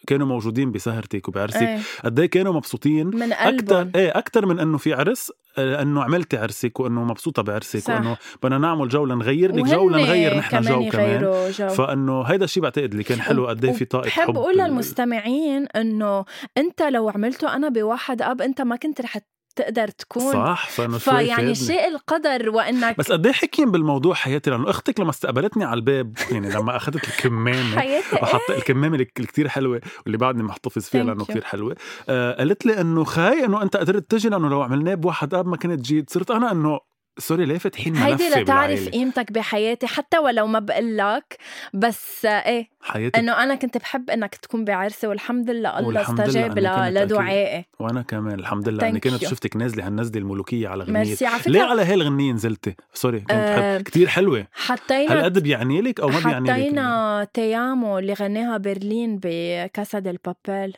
كانوا 0.06 0.26
موجودين 0.26 0.72
بسهرتك 0.72 1.28
وبعرسك 1.28 1.62
إيه. 1.62 1.78
قد 2.04 2.20
إيه 2.20 2.26
كانوا 2.26 2.52
مبسوطين؟ 2.52 3.06
من 3.06 3.32
أكثر 3.32 3.88
إيه 3.94 4.18
أكثر 4.18 4.46
من 4.46 4.58
إنه 4.60 4.78
في 4.78 4.94
عرس 4.94 5.32
آه، 5.58 5.82
إنه 5.82 6.02
عملتي 6.02 6.36
عرسك 6.36 6.80
وانه 6.80 7.04
مبسوطة 7.04 7.42
بعرسك 7.42 7.78
صح. 7.78 7.94
وانه 7.94 8.16
بدنا 8.42 8.58
نعمل 8.58 8.88
جو 8.88 9.06
لنغير 9.06 9.56
لك 9.56 9.64
جو 9.64 9.88
لنغير 9.88 10.36
نحن 10.38 10.50
كمان 10.50 10.84
جو 10.84 10.90
كمان. 10.90 11.20
جو. 11.58 11.68
فإنه 11.68 12.22
هيدا 12.22 12.44
الشيء 12.44 12.62
بعتقد 12.62 12.90
اللي 12.90 13.04
كان 13.04 13.20
حلو 13.20 13.46
قد 13.46 13.64
إيه 13.64 13.72
في 13.72 13.84
طاقة 13.84 14.08
حب 14.08 14.22
بحب 14.22 14.36
أقول 14.36 14.58
للمستمعين 14.58 15.66
إنه 15.66 16.24
أنت 16.58 16.82
لو 16.82 17.08
عملته 17.08 17.56
أنا 17.56 17.68
بواحد 17.68 18.22
أب 18.22 18.42
أنت 18.42 18.60
ما 18.60 18.76
كنت 18.76 19.00
رح 19.00 19.18
تقدر 19.56 19.88
تكون 19.88 20.32
صح 20.32 20.68
فيعني. 20.98 21.54
شيء 21.54 21.88
القدر 21.88 22.50
وإنك 22.50 22.98
بس 22.98 23.12
قد 23.12 23.26
إيه 23.26 23.32
حكيم 23.32 23.70
بالموضوع 23.70 24.14
حياتي 24.14 24.50
لأنه 24.50 24.70
أختك 24.70 25.00
لما 25.00 25.10
استقبلتني 25.10 25.64
على 25.64 25.78
الباب 25.78 26.18
يعني 26.30 26.50
لما 26.50 26.76
أخذت 26.76 27.08
الكمامة 27.08 27.76
حياتي 27.80 28.16
وحط 28.22 28.50
الكمامة 28.50 28.94
اللي 28.94 29.04
كتير 29.04 29.48
حلوة 29.48 29.80
واللي 30.02 30.18
بعدني 30.18 30.42
محتفظ 30.42 30.82
فيها 30.82 31.04
لأنه. 31.04 31.24
كتير 31.24 31.44
حلوة 31.44 31.76
آه 32.08 32.32
قالت 32.38 32.66
لي 32.66 32.80
إنه 32.80 33.04
خاي 33.04 33.44
إنه 33.44 33.62
أنت 33.62 33.76
قدرت 33.76 34.10
تجي 34.10 34.28
لأنه 34.28 34.48
لو 34.48 34.62
عملناه 34.62 34.94
بواحد 34.94 35.34
اب 35.34 35.46
ما 35.46 35.56
كنت 35.56 35.80
جيت 35.80 36.10
صرت 36.10 36.30
أنا 36.30 36.52
إنه 36.52 36.80
sorry 37.18 37.44
ليه 37.44 37.58
فاتحين 37.58 37.96
هيدي 37.96 38.24
ملفه 38.24 38.40
لتعرف 38.40 38.88
قيمتك 38.88 39.32
بحياتي 39.32 39.86
حتى 39.86 40.18
ولو 40.18 40.46
ما 40.46 40.58
بقول 40.58 40.96
لك 40.96 41.38
بس 41.74 42.24
آه، 42.24 42.28
إيه 42.28 42.68
حياتي. 42.82 43.20
إنه 43.20 43.42
أنا 43.42 43.54
كنت 43.54 43.78
بحب 43.78 44.10
إنك 44.10 44.34
تكون 44.34 44.64
بعرسي 44.64 45.06
والحمد 45.06 45.50
لله 45.50 45.78
الله 45.78 46.00
استجاب. 46.02 46.58
لدعائي. 46.58 47.64
وأنا 47.78 48.02
كمان 48.02 48.38
الحمد 48.38 48.68
لله. 48.68 48.88
إني 48.88 49.00
كنت. 49.00 49.24
شفتك 49.24 49.56
نازلة 49.56 49.86
هالنزله 49.86 50.18
الملوكية 50.18 50.68
على 50.68 50.84
غنية. 50.84 50.92
ميرسي. 50.92 51.26
على 51.26 51.42
ليه 51.46 51.60
فكره 51.60 51.70
على 51.70 51.82
هالغنيه 51.82 52.32
نزلتي؟ 52.32 52.74
sorry 52.94 53.20
كنت 53.20 53.32
بحب. 53.32 53.82
كتير 53.82 54.08
حلوة. 54.08 54.46
حطينا 54.52 55.12
هالقد 55.12 55.38
بيعني 55.38 55.80
لك 55.80 56.00
أو 56.00 56.08
ما 56.08 56.20
بيعني 56.20 56.48
لك؟ 56.48 56.52
حطينا 56.52 57.28
Ti 57.34 57.60
amo 57.60 57.98
اللي 57.98 58.12
غناها 58.12 58.56
برلين 58.56 59.20
ب 59.22 59.38
Casa 59.38 59.98
de 59.98 60.18
Papel. 60.24 60.76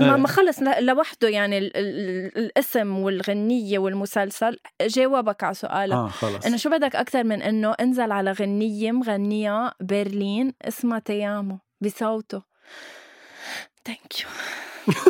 آه. 0.00 0.10
ما 0.10 0.16
ما 0.16 0.28
خلص 0.28 0.58
لوحده 0.80 1.28
يعني 1.28 1.58
ال- 1.58 1.76
ال- 1.76 2.38
الاسم 2.38 2.98
والغنية 2.98 3.78
والمسلسل 3.78 4.58
جاوبك 4.82 5.44
على 5.44 5.54
سؤالك. 5.54 5.92
آه 5.94 6.08
خلص. 6.08 6.46
إنه 6.46 6.56
شو 6.56 6.70
بدك 6.70 6.96
أكثر 6.96 7.24
من 7.24 7.42
إنه 7.42 7.74
انزل 7.80 8.12
على 8.12 8.32
غنية 8.32 8.92
مغنية 8.92 9.72
برلين 9.80 10.52
اسمها 10.62 10.98
تيامو 10.98 11.58
بصوته. 11.80 12.42
ثانك 13.84 14.20
يو 14.20 14.26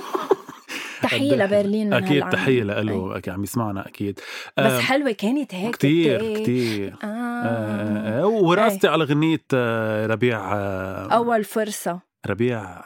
تحية 1.02 1.32
قد- 1.32 1.38
لبرلين 1.38 1.86
من 1.86 1.92
أكيد. 1.94 2.28
تحية 2.28 2.62
له 2.62 3.16
أكيد 3.16 3.32
عم 3.34 3.42
يسمعنا 3.42 3.88
أكيد. 3.88 4.20
بس 4.58 4.64
آه، 4.72 4.80
حلوة 4.80 5.12
كانت 5.12 5.54
هيك 5.54 5.76
كتير 5.76 6.20
إيه. 6.20 6.42
كتير. 6.42 6.96
آه. 7.04 7.06
آه، 7.06 8.20
آه، 8.22 8.26
وراستي 8.26 8.88
على 8.88 9.04
غنية 9.04 9.44
آه، 9.54 10.06
ربيع 10.06 10.52
آه، 10.54 11.08
أول 11.08 11.44
فرصة. 11.44 12.00
ربيع 12.26 12.80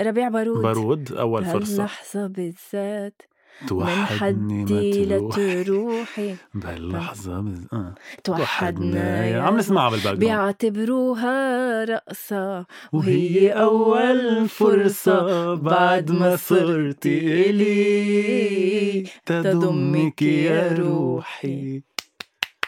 ربيع 0.00 0.28
بارود 0.28 0.62
بارود 0.62 1.12
أول 1.12 1.44
فرصة. 1.44 1.76
بهاللحظة 1.76 2.26
بالذات 2.26 3.22
توحدني 3.68 4.64
ما 4.64 5.16
تروح. 5.16 5.38
لتروحي 5.38 6.34
بهاللحظة 6.54 7.40
بز... 7.40 7.66
آه. 7.72 7.94
توحدنا 8.24 9.26
يا 9.26 9.40
عم 9.42 9.56
نسمعها 9.56 9.90
بال 9.90 9.98
back. 9.98 10.18
بيعتبروها 10.18 11.84
رقصة. 11.84 12.66
وهي 12.92 13.50
أول 13.50 14.48
فرصة 14.48 15.54
بعد 15.54 16.10
ما 16.10 16.36
صرتي 16.36 17.50
إلي. 17.50 19.04
تضمك 19.26 20.22
يا 20.22 20.72
روحي. 20.78 21.82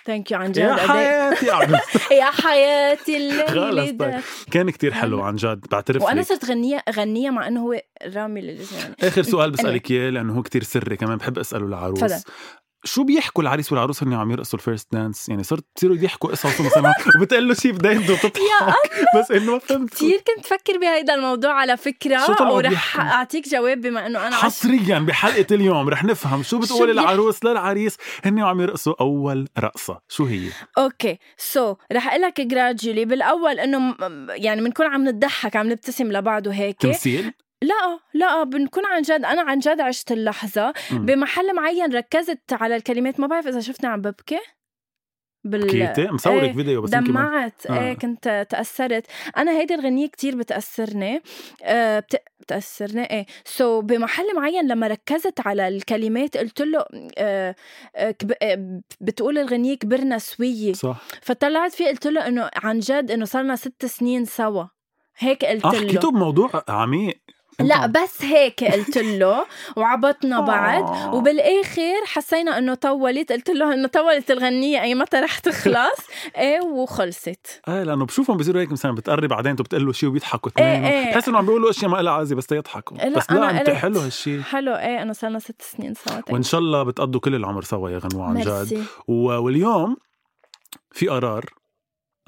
thank 0.06 0.30
you 0.30 0.38
عن 0.38 0.52
جد 0.52 0.58
يا 0.66 0.74
حياتي 0.74 1.46
يا 2.10 2.24
حياتي 2.24 3.44
طيب. 3.46 3.98
ده. 3.98 4.20
كان 4.50 4.70
كتير 4.70 4.92
حلو 4.92 5.22
عن 5.22 5.36
جد 5.36 5.66
بعترف 5.70 6.02
وأنا 6.02 6.22
صرت 6.22 6.44
غنية 6.44 6.82
غنية 6.90 7.30
مع 7.30 7.48
إنه 7.48 7.60
هو 7.60 7.82
رامي 8.14 8.40
للجنان 8.40 8.94
آخر 9.02 9.22
سؤال. 9.22 9.50
بسألك 9.50 9.90
إياه 9.90 10.10
لأنه 10.10 10.36
هو 10.36 10.42
كتير 10.42 10.62
سري 10.62 10.96
كمان 10.96 11.16
بحب 11.18 11.38
أسأله 11.38 11.66
العروس 11.66 12.00
تفضل. 12.00 12.22
شو 12.84 13.04
بيحكوا 13.04 13.42
العريس 13.42 13.72
والعروس 13.72 14.02
هن 14.02 14.12
عم 14.12 14.30
يرقصوا 14.30 14.58
ال 14.58 14.64
first 14.64 14.92
dance 14.92 15.28
يعني 15.28 15.42
صرت 15.42 15.64
تصيروا 15.74 15.96
يحكوا 15.96 16.30
قصص 16.30 16.60
مثلا 16.60 16.92
وبتقول 17.20 17.48
له 17.48 17.54
شيء 17.54 17.72
بدها 17.72 17.92
يبدو 17.92 18.12
يا 18.12 18.74
بس 19.20 19.30
إنه 19.30 19.52
ما 19.52 19.58
فهمت. 19.58 19.90
كثير 19.90 20.22
كنت 20.36 20.46
فكر 20.46 20.78
بهيدا 20.78 21.14
الموضوع 21.14 21.52
على 21.52 21.76
شو 22.26 22.34
طلعوا 22.34 22.56
ورح؟ 22.56 23.00
أعطيك 23.00 23.48
جواب 23.48 23.80
بما 23.80 24.06
إنه 24.06 24.26
أنا. 24.26 24.36
حصريا 24.36 24.98
بحلقة 24.98 25.46
اليوم 25.54 25.88
رح 25.88 26.04
نفهم 26.04 26.42
شو 26.42 26.58
بتقول 26.58 26.86
بيحكوا؟ 26.86 27.02
العروس 27.10 27.44
للعريس 27.44 27.96
هن 28.24 28.40
عم 28.40 28.60
يرقصوا 28.60 28.94
أول 29.00 29.48
رقصة. 29.58 30.00
شو 30.08 30.24
هي؟ 30.24 30.48
okay. 30.78 31.18
so 31.36 31.74
so, 31.74 31.76
رح 31.92 32.08
أقول 32.08 32.20
لك 32.22 32.40
gradually 32.40 33.04
بالأول 33.04 33.60
إنه 33.60 33.94
يعني 34.30 34.60
بنكون 34.60 34.86
عم 34.86 35.08
نضحك 35.08 35.56
عم 35.56 35.68
نبتسم 35.72 36.12
لبعض 36.12 36.46
وهيك. 36.46 36.76
تمثيل؟ 36.80 37.32
لا 37.62 38.00
لا 38.14 38.44
بنكون 38.44 38.86
عن 38.86 39.02
جد 39.02 39.24
أنا 39.24 39.42
عن 39.42 39.58
جد 39.58 39.80
عشت 39.80 40.12
اللحظة. 40.12 40.72
مم. 40.90 41.06
بمحل 41.06 41.54
معين 41.54 41.94
ركزت 41.94 42.52
على 42.52 42.76
الكلمات 42.76 43.20
ما 43.20 43.26
بعرف 43.26 43.46
إذا 43.46 43.60
شفتني 43.60 43.90
عم 43.90 44.00
ببكي. 44.00 44.38
بال 45.44 45.70
كيتي 45.70 46.10
مصورك 46.10 46.42
إيه، 46.42 46.52
فيديو 46.52 46.82
بس 46.82 46.94
ما- 46.94 47.00
دمعت. 47.00 47.66
آه. 47.66 47.80
إيه 47.80 47.94
كنت 47.94 48.46
تأثرت. 48.50 49.06
أنا 49.36 49.52
هيدي 49.52 49.74
الغنيه 49.74 50.06
كتير 50.06 50.36
بتأثرني. 50.36 51.22
آه 51.62 51.98
بت... 52.00 52.22
بتأثرني. 52.40 53.10
إيه 53.10 53.26
so 53.44 53.80
so, 53.80 53.84
بمحل 53.84 54.36
معين 54.36 54.68
لما 54.68 54.86
ركزت 54.86 55.46
على 55.46 55.68
الكلمات 55.68 56.36
قلت 56.36 56.62
له 56.62 56.84
آه 57.18 57.54
آه 57.96 58.10
كب... 58.10 58.32
آه 58.42 58.80
بتقول 59.00 59.38
الغنيه 59.38 59.74
كبرنا 59.74 60.18
سوية. 60.18 60.72
صح. 60.72 61.00
فطلعت 61.22 61.72
فيه 61.72 61.86
قلت 61.86 62.06
له 62.06 62.26
إنه 62.26 62.50
عن 62.56 62.78
جد 62.78 63.10
إنه 63.10 63.24
صرنا 63.24 63.56
ست 63.56 63.86
سنين 63.86 64.24
سوا. 64.24 64.64
هيك 65.18 65.44
قلت 65.44 65.64
آه 65.64 65.70
له. 65.72 65.78
حكيتوا 65.88 66.10
بموضوع 66.10 66.64
عميق. 66.68 67.20
لا 67.60 67.86
بس 67.86 68.22
هيك 68.22 68.64
قلت 68.64 68.98
له 68.98 69.46
وعبطنا 69.76 70.40
بعض 70.40 70.82
آه. 70.90 71.14
وبالآخر 71.14 72.06
حسينا 72.06 72.58
إنه 72.58 72.74
طولت 72.74 73.32
قلت 73.32 73.50
له 73.50 73.74
إنه 73.74 73.88
طولت 73.88 74.30
الغنية. 74.30 74.82
أي 74.82 74.94
متى 74.94 75.16
رح 75.16 75.38
تخلص؟ 75.38 76.00
إيه 76.36 76.60
وخلصت. 76.60 77.60
إيه 77.68 77.82
لأنه 77.82 78.06
بشوفهم 78.06 78.36
بيصيروا 78.36 78.60
هيك 78.62 78.72
مثلا 78.72 78.94
بتقرب 78.94 79.28
بعدين 79.28 79.50
أنتوا 79.50 79.64
بتقول 79.64 79.86
له 79.86 79.92
شيء 79.92 80.08
وبيضحكوا 80.08 80.50
إيه، 80.58 80.74
اثنين 80.76 80.84
إيه. 80.92 81.14
بحس 81.14 81.28
إنه 81.28 81.38
عم 81.38 81.46
بيقولوا 81.46 81.70
أشياء 81.70 81.90
ما 81.90 81.96
لها 82.02 82.12
عازه 82.12 82.36
بس 82.36 82.52
يضحكوا 82.52 82.96
لا، 82.96 83.08
بس 83.18 83.30
لا 83.30 83.50
انت 83.60 83.70
حلو 83.70 84.00
هالشيء 84.00 84.40
حلو 84.40 84.74
إيه 84.74 85.02
انه 85.02 85.12
صرنا 85.12 85.38
ست 85.38 85.62
سنين 85.62 85.94
سوا 85.94 86.20
وإن 86.30 86.42
شاء 86.42 86.60
الله 86.60 86.82
بتقضوا 86.82 87.20
كل 87.20 87.34
العمر 87.34 87.62
سوا 87.62 87.90
يا 87.90 87.98
غنوة 87.98 88.24
عن 88.24 88.40
جد. 88.40 88.84
واليوم 89.08 89.96
في 90.92 91.08
قرار 91.08 91.44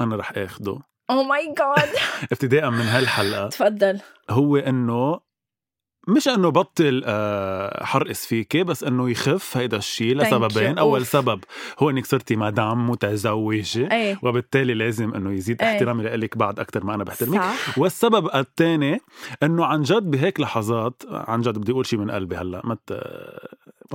أنا 0.00 0.16
رح 0.16 0.32
آخده. 0.36 0.78
أو 1.10 1.22
ماي 1.22 1.54
جاد 1.58 1.88
ابتداء 2.32 2.70
من 2.70 2.80
هالحلقة 2.80 3.48
تفضل 3.48 4.00
هو 4.30 4.56
إنه 4.56 5.20
مش 6.08 6.28
إنه 6.28 6.48
بطل 6.48 7.02
آه، 7.06 7.84
حرقص 7.84 8.26
فيكي 8.26 8.62
بس 8.62 8.84
إنه 8.84 9.10
يخف 9.10 9.56
هيدا 9.56 9.76
الشيء 9.76 10.16
لسببين. 10.16 10.78
أول. 10.78 11.06
سبب 11.06 11.44
هو 11.78 11.90
إنك 11.90 12.06
صرتي 12.06 12.36
مدام 12.36 12.90
متزوجة 12.90 13.92
إيه 13.92 14.18
وبالتالي 14.22 14.74
لازم 14.74 15.14
إنه 15.14 15.32
يزيد 15.32 15.62
إيه. 15.62 15.72
احترامي 15.72 16.02
لك 16.02 16.36
بعد 16.36 16.58
أكثر 16.58 16.84
ما 16.84 16.94
أنا 16.94 17.04
بحترمك 17.04 17.40
صح 17.40 17.78
والسبب 17.78 18.30
الثاني 18.34 19.00
إنه 19.42 19.64
عن 19.64 19.82
جد 19.82 20.10
بهيك 20.10 20.40
لحظات 20.40 21.02
عن 21.10 21.40
جد 21.40 21.58
بدي 21.58 21.72
أقول 21.72 21.86
شيء 21.86 21.98
من 21.98 22.10
قلبي 22.10 22.36
هلأ 22.36 22.62
ما 22.64 22.76
ت... 22.86 22.92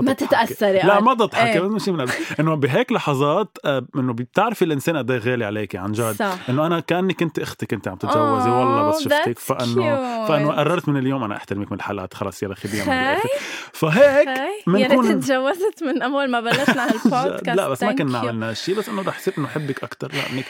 ما. 0.06 0.14
تتأثري 0.14 0.80
لا. 0.80 1.00
ما 1.00 1.14
تضحكي. 1.14 1.60
بس 1.60 1.88
مش 1.90 2.06
إنه 2.40 2.56
بهيك 2.56 2.92
لحظات 2.92 3.58
آه، 3.66 3.86
إنه 3.96 4.14
بتعرفي 4.14 4.66
الإنسان 4.66 4.98
قد 4.98 5.12
إيه 5.12 5.20
غالي 5.20 5.46
عليكي 5.46 5.78
عن 5.78 5.92
جد. 5.92 6.16
صح. 6.20 6.38
إنه 6.50 6.66
أنا 6.68 6.80
كأني 6.80 7.14
كنت 7.14 7.40
أختي 7.40 7.66
كنت 7.66 7.88
عم 7.88 7.96
تتجوزي. 7.96 8.50
والله 8.50 8.90
بس 8.90 9.04
شفتك. 9.04 9.40
فانه. 9.40 10.26
فإنه 10.28 10.52
قررت 10.52 10.90
من 10.90 10.98
اليوم 10.98 11.24
أنا 11.24 11.36
أحترمك 11.36 11.72
من 11.72 11.78
الحلقات. 11.78 12.14
خلص 12.14 12.44
يلا 12.44 12.56
الآخر. 12.66 13.30
فهيك 13.74 14.28
يا 14.28 14.88
ريت 14.88 15.12
تجوزت 15.12 15.84
من 15.84 16.02
أول 16.02 16.32
ما 16.32 16.40
بلشنا 16.40 16.86
هالبودكاست 16.92 17.58
لا 17.58 17.70
بس 17.70 17.84
ما 17.84 17.92
كنا. 17.92 18.18
عملنا 18.20 18.50
هالشيء 18.50 18.76
بس 18.76 18.90
إنه 18.90 19.02
رح 19.02 19.18
يصير 19.20 19.34
إنه 19.38 19.48
حبك 19.48 19.84
أكثر 19.84 20.12
لانك 20.12 20.46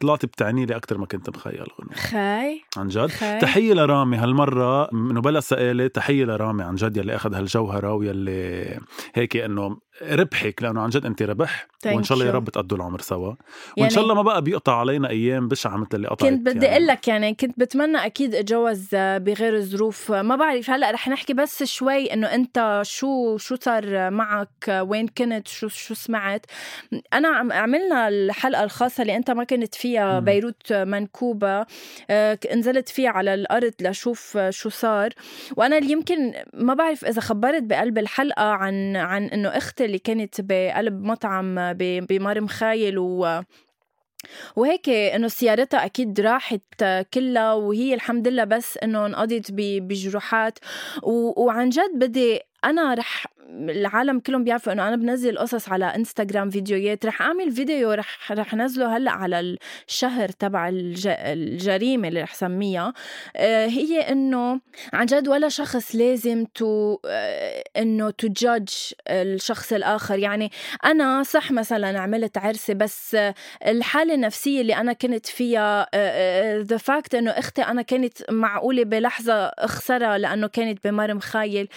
طلعتي 0.00 0.26
بتعني 0.26 0.66
لي 0.66 0.76
أكثر 0.76 0.98
ما 0.98 1.06
كنت 1.06 1.30
مخيل 1.30 1.66
غنوة. 1.80 1.94
خي 1.94 2.60
عن 2.76 2.88
جد؟ 2.88 3.06
خي 3.06 3.38
تحية 3.38 3.74
لرامي 3.74 4.16
هالمرة. 4.16 4.92
انه 4.92 5.20
بلا 5.20 5.40
سئالة 5.40 5.86
تحية 5.86 6.24
لرامي 6.24 6.62
عن 6.62 6.74
جد 6.74 6.96
يلي 6.96 7.16
أخذ 7.16 7.34
هالجوهرة 7.34 7.92
ويلي 7.92 8.78
هيك 9.14 9.36
إنه 9.36 9.76
ربحك 10.02 10.62
لأنه 10.62 10.80
عن 10.80 10.90
جد 10.90 11.06
انت 11.06 11.22
ربح 11.22 11.66
وإن 11.86 12.02
شاء 12.02 12.18
الله 12.18 12.26
يا. 12.28 12.32
رب 12.32 12.50
تقضوا 12.50 12.76
العمر 12.76 13.00
سوا. 13.00 13.26
وإن 13.28 13.36
يعني 13.76 13.90
شاء 13.90 14.02
الله 14.04 14.14
ما 14.14 14.22
بقى 14.22 14.42
بيقطع 14.42 14.76
علينا 14.80 15.08
أيام 15.10 15.48
بشعة 15.48 15.76
مثل 15.76 15.88
اللي 15.94 16.08
قطعت 16.08 16.30
كنت 16.30 16.40
بدي 16.46 16.64
يعني. 16.66 16.76
أقول 16.76 16.86
لك 16.86 17.08
يعني 17.08 17.34
كنت 17.34 17.58
بتمنى 17.58 18.06
أكيد 18.06 18.34
أتجوز 18.34 18.88
بغير 18.94 19.60
ظروف 19.60 20.12
ما 20.12 20.36
بعرف 20.36 20.70
هلأ 20.70 20.90
رح 20.90 21.08
نحكي 21.08 21.34
بس 21.34 21.62
شوي 21.62 22.12
إنه 22.12 22.26
أنت 22.34 22.80
شو 22.84 23.36
شو 23.36 23.56
صار 23.60 24.10
معك؟ 24.10 24.48
وين 24.68 25.08
كنت؟ 25.08 25.48
شو 25.48 25.68
شو 25.68 25.94
سمعت؟ 25.94 26.46
أنا 27.14 27.28
عم 27.28 27.52
عملنا 27.52 28.08
الحلقة 28.08 28.64
الخاصة 28.64 29.02
اللي 29.02 29.16
أنت 29.16 29.30
ما 29.30 29.44
كنت 29.44 29.74
فيها. 29.74 30.20
بيروت 30.20 30.72
منكوبة. 30.72 31.66
آه، 32.10 32.38
نزلت 32.54 32.88
فيها 32.88 33.10
على 33.10 33.34
الأرض 33.34 33.72
لشوف 33.80 34.38
شو 34.50 34.68
صار. 34.68 35.10
وأنا 35.56 35.78
اللي 35.78 35.92
يمكن 35.92 36.32
ما 36.54 36.74
بعرف 36.74 37.04
إذا 37.04 37.20
خبرت 37.20 37.62
بقلب 37.62 37.98
الحلقة 37.98 38.44
عن 38.44 38.96
عن 38.96 39.24
إنه 39.24 39.48
أختي 39.48 39.89
اللي 39.90 39.98
كانت 39.98 40.40
بقلب 40.40 41.02
مطعم 41.02 41.72
بمرم 41.78 42.46
خايل 42.46 42.98
و 42.98 43.42
وهيك 44.56 44.88
إنه 44.88 45.28
سيارتها 45.28 45.84
أكيد 45.84 46.20
راحت 46.20 46.84
كلها 47.14 47.52
وهي 47.52 47.94
الحمد 47.94 48.28
لله 48.28 48.44
بس 48.44 48.78
إنه 48.78 49.06
انقضت 49.06 49.46
بجروحات. 49.52 50.58
وعن 51.36 51.68
جد 51.68 51.90
بدي 51.94 52.40
أنا 52.64 52.94
رح 52.94 53.26
العالم 53.58 54.20
كلهم 54.20 54.44
بيعرفوا 54.44 54.72
إنه 54.72 54.88
أنا 54.88 54.96
بنزل 54.96 55.38
قصص 55.38 55.68
على 55.68 55.84
إنستغرام 55.84 56.50
فيديوهات 56.50 57.06
رح 57.06 57.22
أعمل 57.22 57.52
فيديو 57.52 57.92
رح 57.92 58.32
رح 58.32 58.54
نزله 58.54 58.96
هلأ 58.96 59.10
على 59.10 59.56
الشهر 59.88 60.28
تبع 60.28 60.68
الج... 60.68 61.06
الجريمة 61.08 62.08
اللي 62.08 62.22
رح 62.22 62.34
سميها. 62.34 62.92
آه، 63.36 63.66
هي 63.66 64.00
إنه 64.00 64.60
عن 64.92 65.06
جد 65.06 65.28
ولا 65.28 65.48
شخص 65.48 65.94
لازم 65.96 66.44
to 66.54 66.98
آه، 67.06 67.64
إنه 67.76 68.10
to 68.10 68.28
judge 68.28 68.72
الشخص 69.08 69.72
الآخر. 69.72 70.18
يعني 70.18 70.50
أنا 70.84 71.22
صح 71.22 71.52
مثلا 71.52 72.00
عملت 72.00 72.38
عرسي 72.38 72.74
بس 72.74 73.14
آه، 73.14 73.34
الحالة 73.66 74.14
النفسية 74.14 74.60
اللي 74.60 74.76
أنا 74.76 74.92
كنت 74.92 75.26
فيها 75.26 75.88
the 76.62 76.76
fact 76.76 77.14
إنه 77.14 77.30
أختي 77.30 77.62
أنا 77.62 77.82
كانت 77.82 78.30
معقولة 78.30 78.84
بلحظة 78.84 79.34
أخسرها 79.44 80.18
لأنه 80.18 80.46
كانت 80.46 80.88
بمار 80.88 81.20
مخايل. 81.20 81.68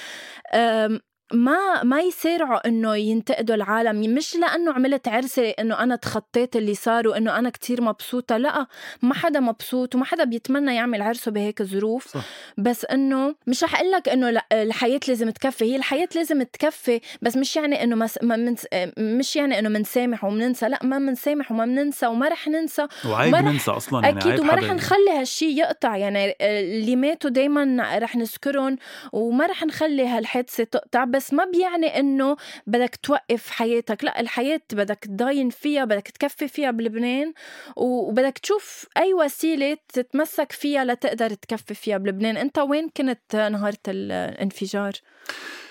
ما 1.33 1.83
ما 1.83 2.01
يسارعوا 2.01 2.67
إنه 2.67 2.95
ينتقدوا 2.95 3.55
العالم. 3.55 4.13
مش 4.15 4.35
لأنه 4.35 4.71
عملت 4.73 5.07
عرسي 5.07 5.49
إنه 5.49 5.79
أنا 5.83 5.95
تخطيت 5.95 6.55
اللي 6.55 6.75
صار 6.75 7.07
وإنه 7.07 7.39
أنا 7.39 7.49
كتير 7.49 7.81
مبسوطة. 7.81 8.37
لأ 8.37 8.67
ما 9.01 9.13
حدا 9.13 9.39
مبسوط 9.39 9.95
وما 9.95 10.05
حدا 10.05 10.23
بيتمنى 10.23 10.75
يعمل 10.75 11.01
عرسه 11.01 11.31
بهيك 11.31 11.63
ظروف. 11.63 12.07
صح. 12.07 12.25
بس 12.57 12.85
إنه 12.85 13.35
مش 13.47 13.63
رح 13.63 13.75
أقول 13.79 13.91
لك 13.91 14.09
إنه 14.09 14.29
لا- 14.29 14.45
الحياة 14.53 14.99
لازم 15.07 15.29
تكفي. 15.29 15.65
هي 15.65 15.75
الحياة 15.75 16.09
لازم 16.15 16.43
تكفي 16.43 16.99
بس 17.21 17.37
مش 17.37 17.55
يعني 17.55 17.83
إنه 17.83 17.95
مس... 17.95 18.19
ما 18.23 18.35
منس... 18.35 18.65
مش 18.97 19.35
يعني 19.35 19.59
إنه 19.59 19.69
منسامح 19.69 20.23
ومننسى. 20.23 20.67
لأ 20.69 20.79
ما 20.83 20.99
منسامح 20.99 21.51
وما 21.51 21.65
مننسى 21.65 22.07
وما 22.07 22.27
رح 22.27 22.47
ننسى 22.47 22.87
وعيب 23.09 23.35
رح- 23.35 23.41
ننسى 23.41 23.71
أصلا 23.71 24.03
يعني 24.07 24.19
أكيد 24.19 24.39
وما 24.39 24.53
رح 24.53 24.63
نخلي 24.73 25.11
هالشي 25.19 25.45
يقطع. 25.57 25.97
يعني 25.97 26.35
اللي 26.41 26.95
ماتوا 26.95 27.29
دايما 27.29 27.97
رح 27.97 28.15
نذكرهم 28.15 28.77
وما 29.13 29.45
رح 29.45 29.63
نخلي 29.63 30.07
هالحادثة 30.07 30.63
تقطع. 30.63 31.03
بس 31.03 31.22
ما 31.31 31.45
بيعني 31.45 31.99
إنه 31.99 32.37
بدك 32.67 32.95
توقف 33.03 33.49
حياتك. 33.49 34.03
لا 34.03 34.19
الحياة 34.19 34.61
بدك 34.73 34.99
تضاين 34.99 35.49
فيها 35.49 35.85
بدك 35.85 36.07
تكفي 36.07 36.47
فيها 36.47 36.71
بلبنان 36.71 37.33
وبدك 37.75 38.37
تشوف 38.37 38.85
أي 38.97 39.13
وسيلة 39.13 39.77
تتمسك 39.93 40.51
فيها 40.51 40.85
لتقدر 40.85 41.29
تكفي 41.29 41.73
فيها 41.73 41.97
بلبنان. 41.97 42.37
أنت 42.37 42.59
وين 42.59 42.89
كنت 42.97 43.49
نهار 43.51 43.73
الانفجار؟ 43.87 44.93